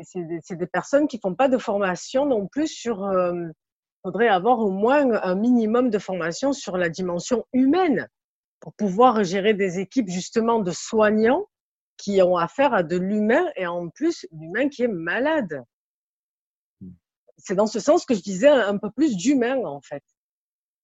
[0.02, 3.04] c'est des, des, personnes qui font pas de formation non plus sur.
[3.04, 3.48] Euh,
[4.02, 8.08] faudrait avoir au moins un minimum de formation sur la dimension humaine
[8.58, 11.46] pour pouvoir gérer des équipes justement de soignants
[11.96, 15.62] qui ont affaire à de l'humain et en plus l'humain qui est malade
[17.36, 20.02] c'est dans ce sens que je disais un, peu plus d'humain, en fait.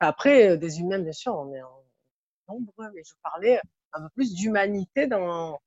[0.01, 1.85] Après, euh, des humains, bien sûr, on est en
[2.49, 3.61] nombreux, mais je parlais
[3.93, 5.61] un peu plus d'humanité dans,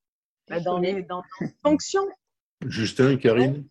[0.48, 2.06] bah, dans, les, dans les fonctions.
[2.66, 3.66] Justin, Karine?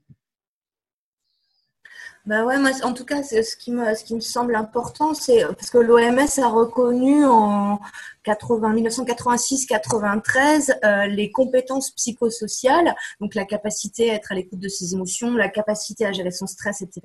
[2.25, 5.43] Bah ouais, moi, en tout cas, ce qui me, ce qui me semble important, c'est
[5.43, 7.79] parce que l'OMS a reconnu en
[8.25, 15.35] 1986-93 euh, les compétences psychosociales, donc la capacité à être à l'écoute de ses émotions,
[15.35, 17.01] la capacité à gérer son stress, etc.,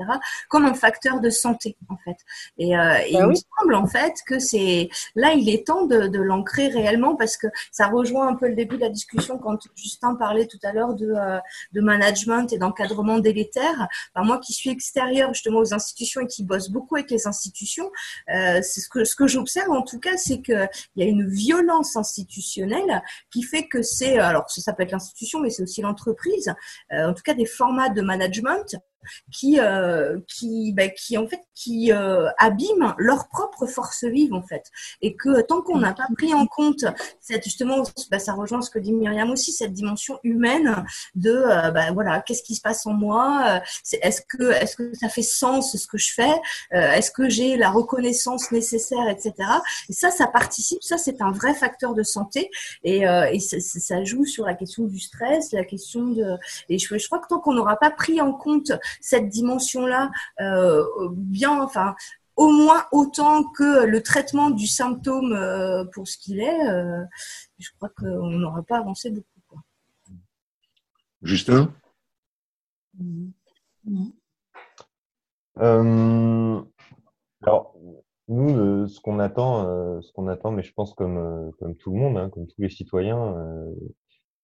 [0.48, 2.16] comme un facteur de santé en fait.
[2.58, 6.08] Et, euh, bah il me semble en fait que c'est là, il est temps de,
[6.08, 9.58] de l'ancrer réellement parce que ça rejoint un peu le début de la discussion quand
[9.74, 11.38] Justin parlait tout à l'heure de, euh,
[11.72, 13.88] de management et d'encadrement délétère.
[14.14, 17.90] Bah, moi, qui suis extérieure justement aux institutions et qui bosse beaucoup avec les institutions,
[18.34, 20.66] euh, c'est ce que ce que j'observe en tout cas, c'est que
[20.96, 25.62] il une violence institutionnelle qui fait que c'est, alors ça peut être l'institution, mais c'est
[25.62, 26.54] aussi l'entreprise,
[26.92, 28.76] euh, en tout cas des formats de management
[29.32, 30.18] qui, euh,
[30.72, 34.64] bah, qui en fait, qui euh, abîment leur propre force vive en fait,
[35.02, 36.84] et que tant qu'on n'a pas pris en compte
[37.42, 37.82] justement,
[38.18, 40.84] ça rejoint ce que dit Myriam aussi, cette dimension humaine
[41.14, 43.60] de, euh, bah, voilà, qu'est-ce qui se passe en moi,
[44.02, 46.32] est-ce que, est-ce que ça fait sens ce que je fais,
[46.70, 49.34] est-ce que j'ai la reconnaissance nécessaire, etc.
[49.88, 52.50] Et ça, ça participe, ça c'est un vrai facteur de santé,
[52.84, 53.04] et,
[53.40, 56.36] ça, joue sur la question du stress, la question de,
[56.68, 61.60] et je crois que tant qu'on n'aura pas pris en compte cette dimension-là euh, bien,
[61.62, 61.94] enfin,
[62.36, 67.02] au moins autant que le traitement du symptôme euh, pour ce qu'il est, euh,
[67.58, 69.60] je crois qu'on n'aura pas avancé beaucoup.
[71.22, 71.72] Justin?
[77.42, 77.74] Alors,
[78.28, 82.18] nous, ce qu'on attend, ce qu'on attend, mais je pense comme, comme tout le monde,
[82.18, 83.34] hein, comme tous les citoyens,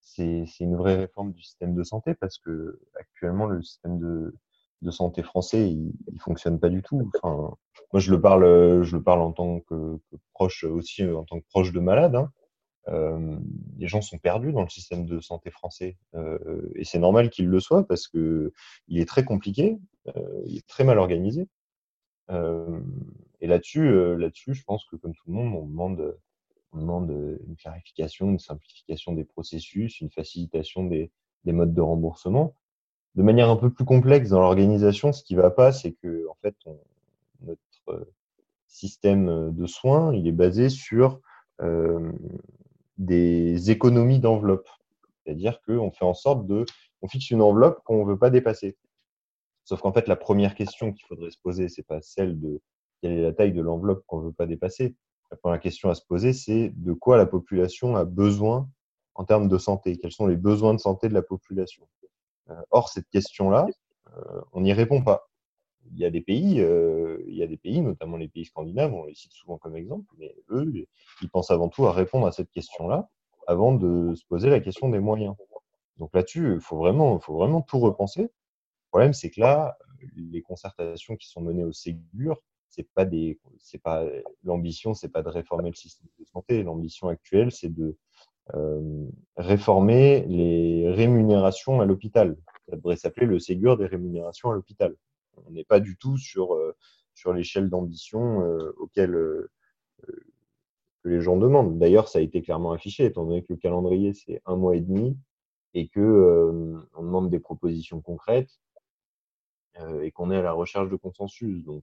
[0.03, 4.35] c'est une vraie réforme du système de santé parce que actuellement le système de,
[4.83, 7.11] de santé français il, il fonctionne pas du tout.
[7.17, 7.57] Enfin,
[7.93, 9.99] moi je le parle, je le parle en tant que,
[10.35, 12.15] proche aussi en tant que proche de malade.
[12.15, 12.31] Hein.
[12.89, 13.39] Euh,
[13.79, 17.47] les gens sont perdus dans le système de santé français euh, et c'est normal qu'ils
[17.47, 18.53] le soient parce que
[18.89, 19.79] il est très compliqué,
[20.09, 21.49] euh, il est très mal organisé.
[22.31, 22.81] Euh,
[23.41, 26.17] et là-dessus, euh, là-dessus, je pense que comme tout le monde, on demande
[26.73, 27.11] on demande
[27.47, 31.11] une clarification, une simplification des processus, une facilitation des,
[31.45, 32.55] des modes de remboursement.
[33.15, 36.37] De manière un peu plus complexe dans l'organisation, ce qui va pas, c'est que en
[36.41, 36.57] fait,
[37.43, 38.09] notre
[38.67, 41.21] système de soins, il est basé sur
[42.99, 44.69] des économies d'enveloppe.
[45.25, 46.65] C'est-à-dire qu'on fait en sorte de,
[47.03, 48.77] on fixe une enveloppe qu'on ne veut pas dépasser.
[49.65, 52.61] Sauf qu'en fait, la première question qu'il faudrait se poser, c'est pas celle de
[53.01, 54.95] quelle est la taille de l'enveloppe qu'on ne veut pas dépasser,
[55.33, 58.69] la première question à se poser, c'est de quoi la population a besoin
[59.15, 59.97] en termes de santé?
[59.97, 61.89] Quels sont les besoins de santé de la population?
[62.51, 63.67] Euh, Or, cette question-là,
[64.15, 65.31] euh, on n'y répond pas.
[65.91, 68.93] Il y a des pays, euh, il y a des pays, notamment les pays scandinaves,
[68.93, 70.71] on les cite souvent comme exemple, mais eux,
[71.23, 73.09] ils pensent avant tout à répondre à cette question-là
[73.47, 75.35] avant de se poser la question des moyens.
[75.97, 78.23] Donc là-dessus, il faut vraiment, faut vraiment tout repenser.
[78.23, 78.29] Le
[78.91, 79.79] problème, c'est que là,
[80.15, 82.37] les concertations qui sont menées au Ségur,
[82.73, 84.03] c'est pas des, c'est pas
[84.45, 86.63] l'ambition, c'est pas de réformer le système de santé.
[86.63, 87.97] L'ambition actuelle, c'est de
[88.55, 89.07] euh,
[89.37, 92.37] réformer les rémunérations à l'hôpital.
[92.69, 94.97] Ça devrait s'appeler le Ségur des rémunérations à l'hôpital.
[95.47, 96.75] On n'est pas du tout sur euh,
[97.15, 99.51] sur l'échelle d'ambition euh, auquel euh,
[101.05, 101.79] les gens demandent.
[101.79, 104.81] D'ailleurs, ça a été clairement affiché, étant donné que le calendrier c'est un mois et
[104.81, 105.19] demi
[105.75, 108.61] et que on demande des propositions concrètes
[110.03, 111.65] et qu'on est à la recherche de consensus.
[111.65, 111.83] Donc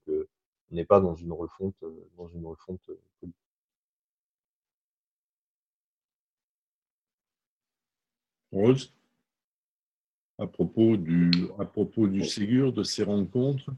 [0.72, 3.36] on n'est pas dans une refonte, euh, dans une refonte euh, politique.
[8.52, 8.94] Rose,
[10.40, 13.72] à propos du, à propos du Ségur, de ces rencontres?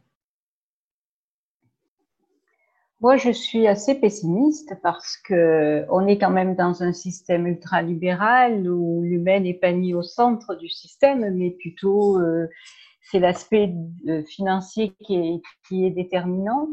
[3.02, 8.70] Moi, je suis assez pessimiste parce que on est quand même dans un système ultralibéral
[8.70, 12.48] où l'humain n'est pas mis au centre du système, mais plutôt euh,
[13.02, 13.74] c'est l'aspect
[14.08, 16.68] euh, financier qui est, qui est déterminant.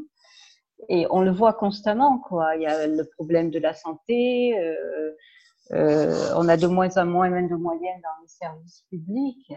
[0.89, 2.55] Et on le voit constamment, quoi.
[2.57, 4.59] Il y a le problème de la santé.
[4.59, 5.13] Euh,
[5.73, 9.53] euh, on a de moins en moins même de moyens dans les services publics.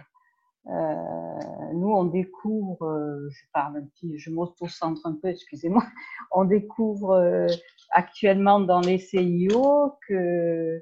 [0.68, 5.84] Euh, nous, on découvre, euh, je parle un petit, je m'auto-centre un peu, excusez-moi,
[6.32, 7.48] on découvre euh,
[7.92, 10.80] actuellement dans les CIO que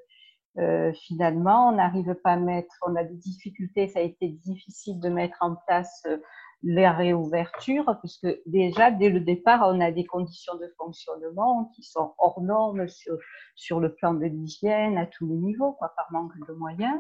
[0.58, 5.00] euh, finalement, on n'arrive pas à mettre, on a des difficultés, ça a été difficile
[5.00, 6.18] de mettre en place euh,
[6.64, 12.42] réouverture, puisque déjà, dès le départ, on a des conditions de fonctionnement qui sont hors
[12.42, 13.18] normes sur,
[13.56, 17.00] sur le plan de l'hygiène à tous les niveaux, quoi, par manque de moyens.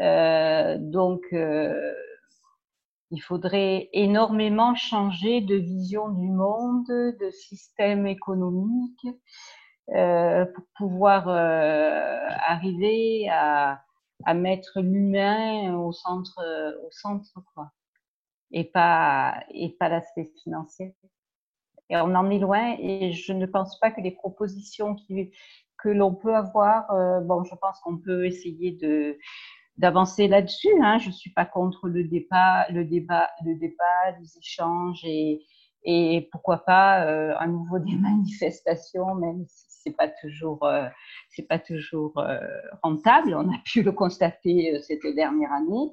[0.00, 1.92] Euh, donc, euh,
[3.10, 9.06] il faudrait énormément changer de vision du monde, de système économique,
[9.94, 13.82] euh, pour pouvoir euh, arriver à,
[14.24, 16.40] à mettre l'humain au centre,
[16.86, 17.70] au centre quoi,
[18.50, 20.94] et pas et pas l'aspect financier.
[21.90, 22.76] Et on en est loin.
[22.78, 25.30] Et je ne pense pas que les propositions qui,
[25.78, 29.18] que l'on peut avoir, euh, bon, je pense qu'on peut essayer de
[29.78, 30.74] d'avancer là-dessus.
[30.82, 30.98] Hein.
[30.98, 35.44] Je suis pas contre le débat, le débat, le débat, les échanges et
[35.84, 40.86] et pourquoi pas euh, à nouveau des manifestations, même si c'est pas toujours euh,
[41.30, 42.38] c'est pas toujours euh,
[42.82, 43.34] rentable.
[43.34, 45.90] On a pu le constater euh, cette dernière année,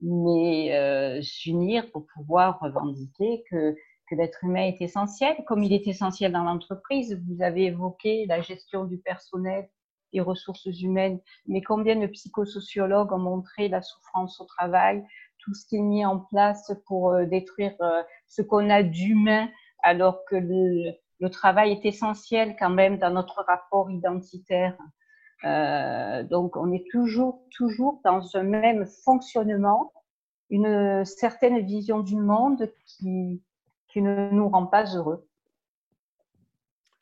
[0.00, 3.74] mais s'unir pour pouvoir revendiquer que
[4.08, 7.20] que l'être humain est essentiel, comme il est essentiel dans l'entreprise.
[7.28, 9.68] Vous avez évoqué la gestion du personnel
[10.14, 15.04] et ressources humaines, mais combien de psychosociologues ont montré la souffrance au travail,
[15.40, 17.74] tout ce qui est mis en place pour détruire
[18.26, 19.50] ce qu'on a d'humain,
[19.82, 24.76] alors que le, le, travail est essentiel quand même dans notre rapport identitaire.
[25.44, 29.92] Euh, donc, on est toujours, toujours dans un même fonctionnement,
[30.50, 33.42] une certaine vision du monde qui,
[33.88, 35.28] qui ne nous rend pas heureux.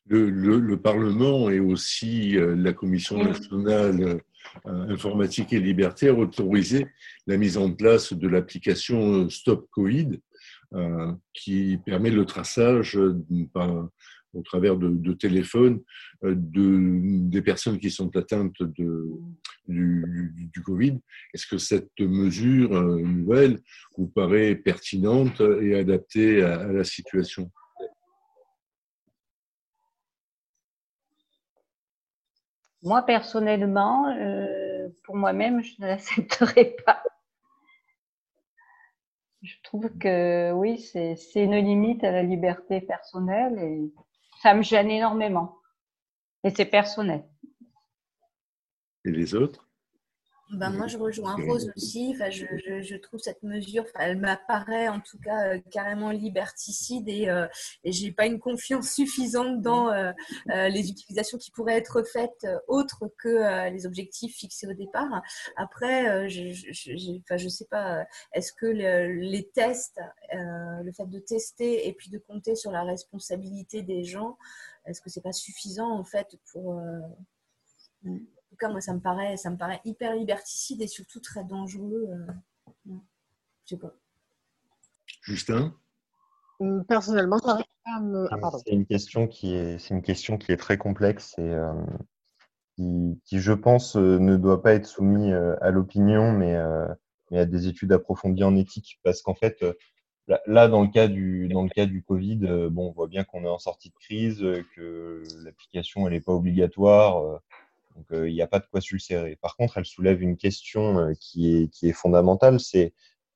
[0.09, 4.21] Le, le, Parlement et aussi euh, la Commission nationale
[4.67, 6.87] euh, informatique et liberté a autorisé
[7.27, 10.21] la mise en place de l'application Stop Covid,
[11.33, 12.99] qui permet le traçage
[14.37, 15.81] au travers de, téléphones
[16.25, 19.09] euh, de, des personnes qui sont atteintes de,
[19.67, 20.99] du, Covid.
[21.35, 23.61] Est-ce que cette mesure euh, nouvelle
[23.97, 27.51] vous paraît pertinente et adaptée à, la situation?
[32.83, 37.03] Moi, personnellement, euh, pour moi-même, je ne l'accepterai pas.
[39.43, 43.93] Je trouve que oui, c'est une limite à la liberté personnelle et
[44.43, 45.59] ça me gêne énormément.
[46.45, 47.25] Et c'est personnel.
[49.05, 49.66] Et les autres?
[50.51, 52.13] Ben, moi, je rejoins Rose aussi.
[52.15, 52.47] Enfin, je,
[52.81, 57.49] je, trouve cette mesure, elle m'apparaît en tout cas euh, carrément liberticide et, euh,
[57.83, 60.13] et je n'ai pas une confiance suffisante dans euh,
[60.47, 65.21] les utilisations qui pourraient être faites autres que les objectifs fixés au départ.
[65.57, 70.01] Après, je ne enfin, je sais pas, est-ce que les tests,
[70.33, 74.39] le fait de tester et puis de compter sur la responsabilité des gens,
[74.87, 76.81] est-ce que c'est pas suffisant en fait pour
[78.57, 82.09] tout cas, moi, ça me paraît, ça me paraît hyper liberticide et surtout très dangereux.
[82.09, 82.93] Euh,
[83.65, 83.93] je sais pas.
[85.23, 85.75] Justin?
[86.61, 90.79] Hum, Personnellement, ça ah, C'est une question qui est, c'est une question qui est très
[90.79, 91.73] complexe et euh,
[92.77, 96.57] qui, qui, je pense, euh, ne doit pas être soumise à l'opinion, mais,
[97.31, 99.65] mais, à des études approfondies en éthique, parce qu'en fait,
[100.49, 102.39] Là, dans le cas du dans le cas du Covid,
[102.73, 104.45] bon, on voit bien qu'on est en sortie de crise,
[104.75, 107.41] que l'application elle n'est pas obligatoire.
[107.97, 109.37] Donc, euh, il n'y a pas de quoi s'ulcérer.
[109.37, 112.61] Par contre, elle soulève une question euh, qui, est, fondamentale.
[112.61, 112.93] C'est,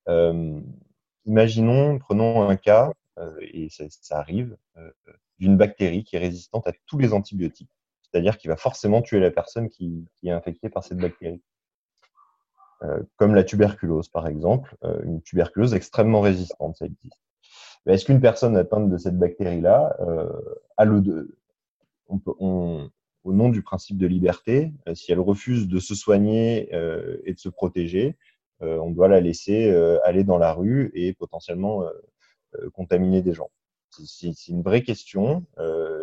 [0.09, 0.61] euh,
[1.27, 2.93] imaginons, prenons un cas,
[3.43, 4.57] et ça, arrive,
[5.39, 7.69] d'une bactérie qui est résistante à tous les antibiotiques.
[8.03, 11.43] C'est-à-dire qui va forcément tuer la personne qui, est infectée par cette bactérie.
[13.17, 17.21] Comme la tuberculose, par exemple, une tuberculose extrêmement résistante, ça existe.
[17.87, 20.29] Est-ce qu'une personne atteinte de cette bactérie-là euh,
[20.77, 21.37] a le,
[22.09, 22.91] on,
[23.25, 27.35] au nom du principe de liberté, euh, si elle refuse de se soigner euh, et
[27.35, 28.17] de se protéger,
[28.63, 29.71] euh, on doit la laisser
[30.05, 31.85] aller dans la rue et potentiellement
[32.75, 33.51] contaminer des gens.
[33.91, 35.47] C'est une vraie question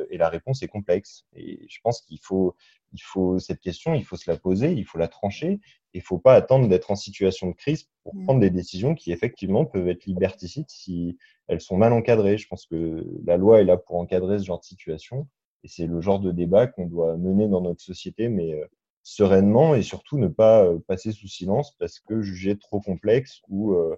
[0.09, 1.25] et la réponse est complexe.
[1.35, 2.55] Et je pense qu'il faut,
[2.93, 5.59] il faut cette question, il faut se la poser, il faut la trancher.
[5.93, 8.23] Il ne faut pas attendre d'être en situation de crise pour mmh.
[8.23, 12.37] prendre des décisions qui effectivement peuvent être liberticides si elles sont mal encadrées.
[12.37, 15.27] Je pense que la loi est là pour encadrer ce genre de situation
[15.63, 18.65] et c'est le genre de débat qu'on doit mener dans notre société, mais euh,
[19.03, 23.73] sereinement et surtout ne pas euh, passer sous silence parce que jugé trop complexe ou,
[23.73, 23.95] euh,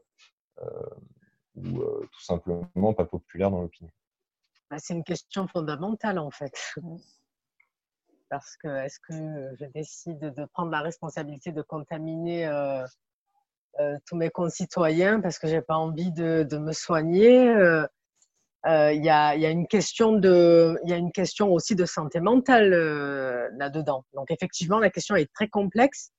[1.55, 1.81] ou
[2.11, 3.91] tout simplement pas populaire dans l'opinion.
[4.69, 6.53] Bah, c'est une question fondamentale en fait.
[8.29, 12.47] Parce que est-ce que je décide de prendre la responsabilité de contaminer
[14.05, 17.87] tous mes concitoyens parce que j'ai pas envie de, de me soigner euh,
[18.65, 22.19] il y, a, y, a, une question de, y a une question aussi de santé
[22.19, 24.03] mentale euh, là-dedans.
[24.13, 26.11] Donc effectivement, la question est très complexe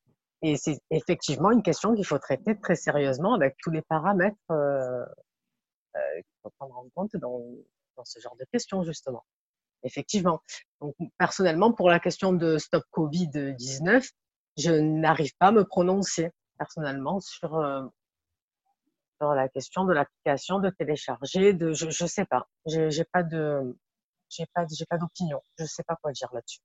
[0.43, 5.05] et c'est effectivement une question qu'il faut traiter très sérieusement avec tous les paramètres euh,
[5.97, 7.43] euh qu'il faut prendre en compte dans,
[7.97, 9.25] dans, ce genre de questions justement.
[9.83, 10.41] Effectivement.
[10.81, 14.09] Donc personnellement, pour la question de stop Covid 19,
[14.57, 17.83] je n'arrive pas à me prononcer personnellement sur euh,
[19.21, 22.49] sur la question de l'application, de télécharger, de je ne sais pas.
[22.67, 23.77] J'ai pas de
[24.31, 25.41] j'ai pas j'ai pas d'opinion.
[25.59, 26.61] Je ne sais pas quoi dire là-dessus.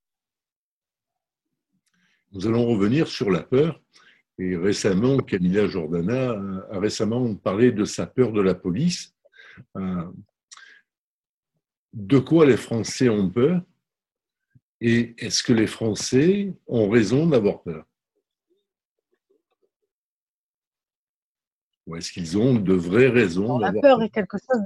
[2.32, 3.82] Nous allons revenir sur la peur.
[4.38, 6.32] Et récemment, Camilla Jordana
[6.70, 9.16] a récemment parlé de sa peur de la police.
[9.78, 10.12] Euh,
[11.94, 13.62] de quoi les Français ont peur
[14.82, 17.86] Et est-ce que les Français ont raison d'avoir peur?
[21.88, 24.64] Ou est-ce qu'ils ont de vraies raisons La peur est quelque chose.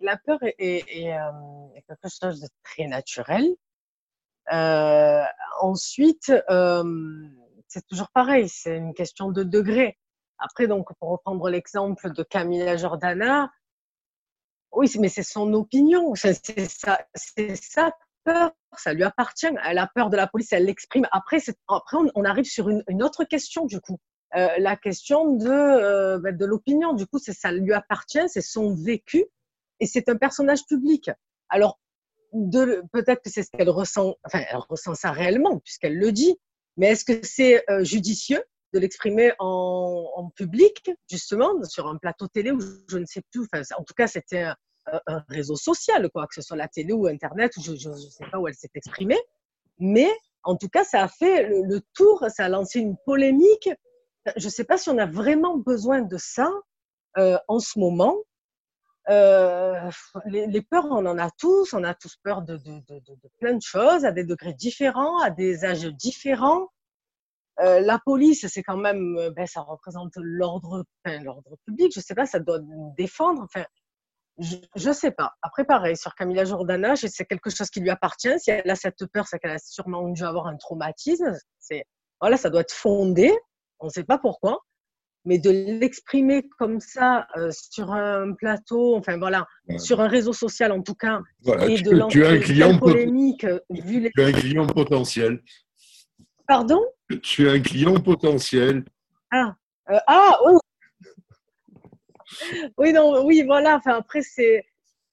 [0.00, 3.46] La, peur est, euh, quelque chose de très naturel.
[4.52, 5.22] Euh,
[5.60, 6.84] ensuite, euh,
[7.66, 9.98] c'est toujours pareil, c'est une question de degré.
[10.38, 13.50] Après, donc, pour reprendre l'exemple de Camilla Jordana,
[14.72, 17.92] oui, mais c'est son opinion, c'est sa, sa
[18.24, 19.48] peur, ça lui appartient.
[19.64, 21.06] Elle a peur de la police, elle l'exprime.
[21.10, 23.98] Après, après on, arrive sur une, autre question du coup
[24.34, 26.92] la question de, ben, de l'opinion.
[26.92, 29.24] Du coup, ça lui appartient, c'est son vécu
[29.80, 31.10] et c'est un personnage public.
[31.48, 31.80] Alors,
[32.32, 36.36] peut-être que c'est ce qu'elle ressent, enfin, elle ressent ça réellement puisqu'elle le dit,
[36.76, 38.42] mais est-ce que c'est judicieux
[38.74, 43.48] de l'exprimer en, en, public, justement, sur un plateau télé ou je ne sais plus.
[43.50, 44.56] Enfin, en tout cas, c'était un,
[45.06, 48.38] un, réseau social, quoi, que ce soit la télé ou Internet, je ne sais pas
[48.38, 49.18] où elle s'est exprimée.
[49.78, 50.08] Mais
[50.42, 53.70] en tout cas, ça a fait le, tour, ça a lancé une polémique.
[54.36, 56.50] Je ne sais pas si on a vraiment besoin de ça
[57.16, 58.16] euh, en ce moment.
[59.08, 59.90] Euh,
[60.26, 62.58] les, peurs, on en a tous, on a tous peur de,
[63.38, 66.68] plein de choses, à des degrés différents, à des âges différents.
[67.60, 71.92] Euh, la police, c'est quand même, ben, ça représente l'ordre, l'ordre public.
[71.94, 72.60] Je sais pas, ça doit
[72.96, 73.42] défendre.
[73.42, 73.64] Enfin,
[74.38, 74.56] je,
[74.88, 75.32] ne sais pas.
[75.42, 78.38] Après, pareil, sur Camilla Jordana, c'est quelque chose qui lui appartient.
[78.38, 81.32] Si elle a cette peur, c'est qu'elle a sûrement dû avoir un traumatisme.
[81.58, 81.84] C'est,
[82.20, 83.32] voilà, ça doit être fondé.
[83.80, 84.60] On ne sait pas pourquoi.
[85.24, 90.72] Mais de l'exprimer comme ça euh, sur un plateau, enfin voilà, sur un réseau social
[90.72, 91.20] en tout cas,
[91.66, 94.10] et tu, de tu as un client polémique, vu les...
[94.10, 95.42] Tu as un client potentiel.
[96.46, 96.82] Pardon?
[97.22, 98.84] Tu es un client potentiel.
[99.30, 99.54] Ah,
[99.90, 100.52] euh, ah oui.
[102.78, 103.76] oui, non, oui, voilà.
[103.76, 104.64] Enfin, après, c'est.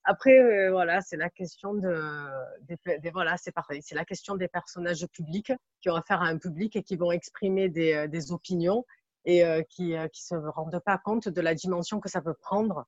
[0.05, 5.05] Après, euh, voilà, c'est la question de, voilà, c'est pareil, c'est la question des personnages
[5.11, 5.51] publics
[5.81, 8.85] qui ont affaire à un public et qui vont exprimer des, euh, des opinions
[9.27, 12.85] et qui ne se rendent pas compte de la dimension que ça peut prendre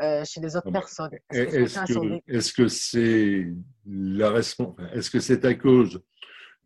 [0.00, 1.10] chez les autres ah bah, personnes.
[1.30, 3.46] Est-ce que c'est
[3.86, 6.00] la Est-ce que c'est à cause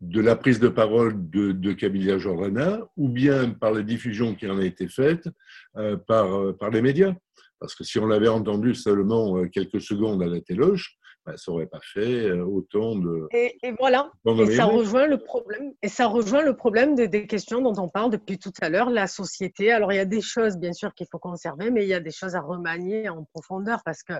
[0.01, 4.47] de la prise de parole de, de Camilla Jordana ou bien par la diffusion qui
[4.47, 5.27] en a été faite
[5.75, 7.13] euh, par, euh, par les médias?
[7.59, 11.51] Parce que si on l'avait entendu seulement euh, quelques secondes à la téloche, ben, ça
[11.51, 13.27] n'aurait pas fait autant de.
[13.31, 14.11] Et, voilà.
[14.25, 15.73] Et ça rejoint le problème.
[15.81, 19.07] Et ça rejoint le problème des questions dont on parle depuis tout à l'heure, la
[19.07, 19.71] société.
[19.71, 21.99] Alors il y a des choses bien sûr qu'il faut conserver, mais il y a
[21.99, 24.13] des choses à remanier en profondeur parce que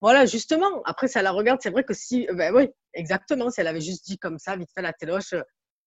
[0.00, 0.82] voilà, justement.
[0.84, 1.60] Après, ça la regarde.
[1.62, 3.50] C'est vrai que si, ben oui, exactement.
[3.50, 5.32] Si elle avait juste dit comme ça, vite fait la téloche.
[5.32, 5.42] Euh,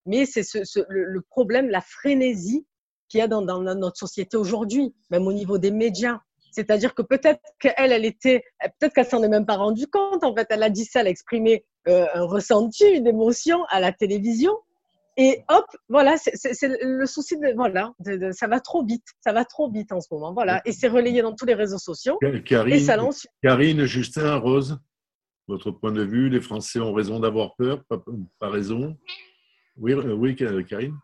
[0.05, 2.65] mais c'est ce, ce, le, problème, la frénésie
[3.07, 6.19] qu'il y a dans, dans notre société aujourd'hui, même au niveau des médias.
[6.51, 8.43] C'est-à-dire que peut-être qu'elle, elle était,
[8.79, 10.23] peut-être qu'elle s'en est même pas rendue compte.
[10.23, 13.79] En fait, elle a dit ça, elle a exprimé euh, un ressenti, une émotion à
[13.79, 14.53] la télévision.
[15.17, 19.43] Et hop, voilà, c'est le souci de voilà, de, ça va trop vite, ça va
[19.43, 22.17] trop vite en ce moment, voilà, et c'est relayé dans tous les réseaux sociaux.
[22.45, 23.27] Karine, et ça lance...
[23.43, 24.79] Karine, Justin, Rose,
[25.49, 28.01] votre point de vue, les Français ont raison d'avoir peur, pas,
[28.39, 28.95] pas raison.
[29.77, 30.95] Oui, euh, oui, Karine?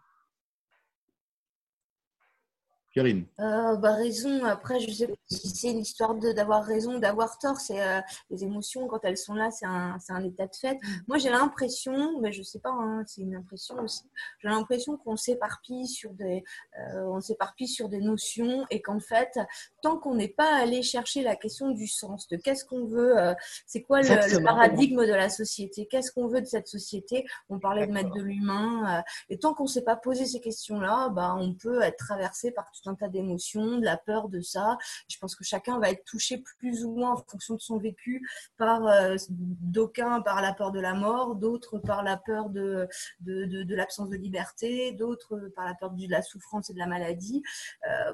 [2.98, 7.38] Karine euh, bah, Raison, après, je sais pas si c'est une histoire d'avoir raison, d'avoir
[7.38, 7.60] tort.
[7.60, 10.80] C'est euh, les émotions, quand elles sont là, c'est un, un, état de fait.
[11.08, 14.02] Moi, j'ai l'impression, mais je sais pas, hein, c'est une impression aussi,
[14.39, 16.43] j'ai l'impression qu'on s'éparpille sur, des,
[16.80, 19.39] euh, on s'éparpille sur des notions et qu'en fait,
[19.84, 23.36] tant qu'on n'est pas allé chercher la question du sens, de qu'est-ce qu'on veut, euh,
[23.68, 27.86] c'est quoi le, paradigme de la société, qu'est-ce qu'on veut de cette société, on parlait
[27.86, 31.54] de mettre de l'humain, et tant qu'on ne s'est pas posé ces questions-là, bah, on
[31.54, 34.78] peut être traversé par tout un tas d'émotions, de la peur de ça.
[35.10, 38.28] Je pense que chacun va être touché plus ou moins en fonction de son vécu
[38.58, 42.88] par euh, d'aucuns par la peur de la mort, d'autres par la peur de,
[43.22, 47.44] de, l'absence de liberté, d'autres par la peur de la souffrance et de la maladie.
[47.88, 48.14] Euh,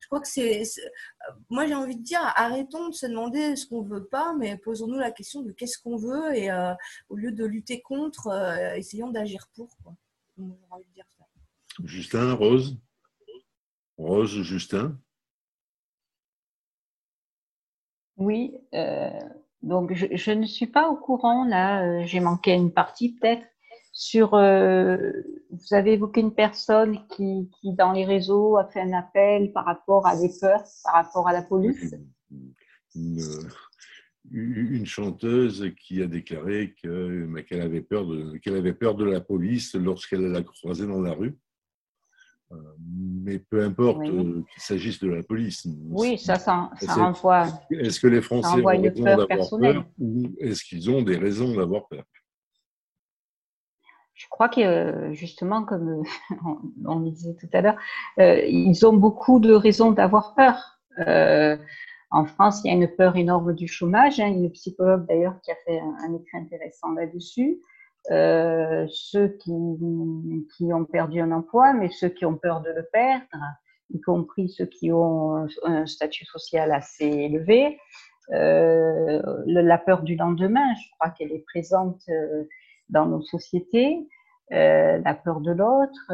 [0.00, 0.62] je crois que c'est,
[1.48, 4.98] moi j'ai envie de dire, arrêtons de se demander ce qu'on veut pas, mais posons-nous
[4.98, 6.74] la question de qu'est-ce qu'on veut et euh,
[7.08, 8.28] au lieu de lutter contre,
[8.76, 9.76] essayons d'agir pour.
[9.82, 9.94] Quoi.
[11.84, 12.76] Justin, Rose?
[14.00, 14.98] Rose, Justin?
[18.16, 19.10] Oui, euh,
[19.62, 23.46] donc je, ne suis pas au courant, là, euh, j'ai manqué une partie peut-être,
[23.92, 25.12] sur, euh,
[25.50, 29.66] vous avez évoqué une personne qui, qui, dans les réseaux, a fait un appel par
[29.66, 31.94] rapport à des peurs, par rapport à la police?
[34.32, 39.74] Une, chanteuse qui a déclaré qu'elle avait, peur de, qu'elle avait peur de la police
[39.74, 41.36] lorsqu'elle l'a croisée dans la rue.
[42.52, 42.56] Euh,
[43.22, 45.68] mais peu importe euh, qu'il s'agisse de la police.
[45.90, 47.46] Oui, ça, ça, ça renvoie.
[47.70, 51.86] Est-ce que les Français ont raison d'avoir peur ou est-ce qu'ils ont des raisons d'avoir
[51.86, 52.02] peur?
[54.14, 56.02] Je crois que, justement, comme
[56.84, 57.76] on le disait tout à l'heure,
[58.18, 60.80] euh, ils ont beaucoup de raisons d'avoir peur.
[62.10, 64.18] en France, il y a une peur énorme du chômage.
[64.18, 64.26] Hein.
[64.26, 67.60] Il y a une psychologue d'ailleurs qui a fait un écrit intéressant là-dessus.
[68.10, 69.52] Euh, ceux qui,
[70.56, 73.26] qui, ont perdu un emploi, mais ceux qui ont peur de le perdre,
[73.90, 77.78] y compris ceux qui ont un statut social assez élevé.
[78.32, 82.44] Euh, la peur du lendemain, je crois qu'elle est présente euh,
[82.88, 84.08] dans nos sociétés.
[84.52, 86.10] Euh, la peur de l'autre.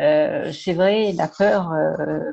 [0.00, 2.32] Euh, c'est vrai, la peur, euh,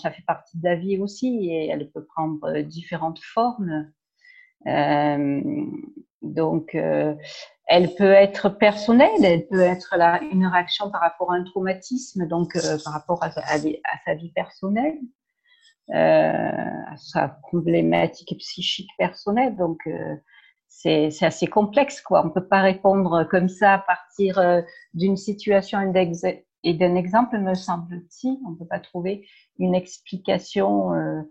[0.00, 3.90] ça fait partie de la vie aussi et elle peut prendre différentes formes.
[4.66, 5.40] Euh,
[6.22, 6.76] donc,
[7.66, 12.26] elle peut être personnelle, elle peut être là, une réaction par rapport à un traumatisme,
[12.26, 12.52] donc
[12.84, 14.98] par rapport à, sa vie personnelle,
[15.92, 19.56] à sa problématique psychique personnelle.
[19.56, 19.78] Donc,
[20.68, 22.24] c'est assez complexe, quoi.
[22.26, 24.40] On peut pas répondre comme ça à partir
[24.94, 25.80] d'une situation
[26.64, 28.38] et d'un exemple, me semble-t-il.
[28.46, 29.26] On ne peut pas trouver
[29.58, 31.22] une explication euh,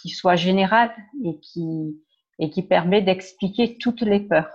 [0.00, 0.90] qui soit générale
[1.24, 2.00] et qui,
[2.38, 4.50] et qui permet d'expliquer toutes les peurs.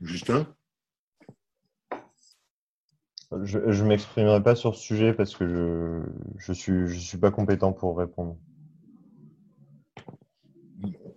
[0.00, 0.46] Justin?
[3.42, 6.02] Je ne m'exprimerai pas sur ce sujet parce que je ne
[6.38, 8.36] je suis, je suis pas compétent pour répondre.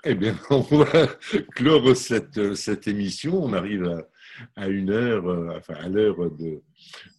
[0.04, 1.08] Eh bien, on va
[1.56, 3.42] clore cette, cette émission.
[3.44, 4.08] On arrive à,
[4.56, 6.62] à une heure, euh, enfin à l'heure de,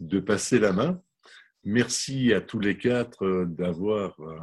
[0.00, 1.00] de passer la main.
[1.64, 4.38] Merci à tous les quatre euh, d'avoir euh,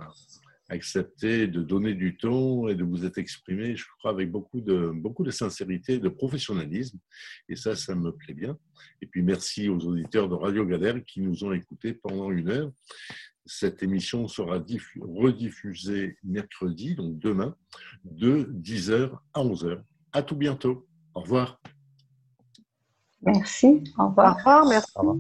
[0.72, 4.92] accepté de donner du temps et de vous être exprimé, je crois, avec beaucoup de,
[4.96, 6.98] beaucoup de sincérité, de professionnalisme.
[7.50, 8.58] Et ça, ça me plaît bien.
[9.02, 12.72] Et puis, merci aux auditeurs de Radio Galère qui nous ont écoutés pendant une heure.
[13.46, 14.64] Cette émission sera
[15.02, 17.56] rediffusée mercredi, donc demain,
[18.06, 19.82] de 10h à 11h.
[20.14, 20.88] À tout bientôt.
[21.14, 21.62] Au revoir.
[23.22, 23.84] Merci.
[23.98, 24.36] Au revoir.
[24.36, 24.66] Au revoir.
[24.68, 24.92] Merci.
[24.96, 25.18] Au revoir.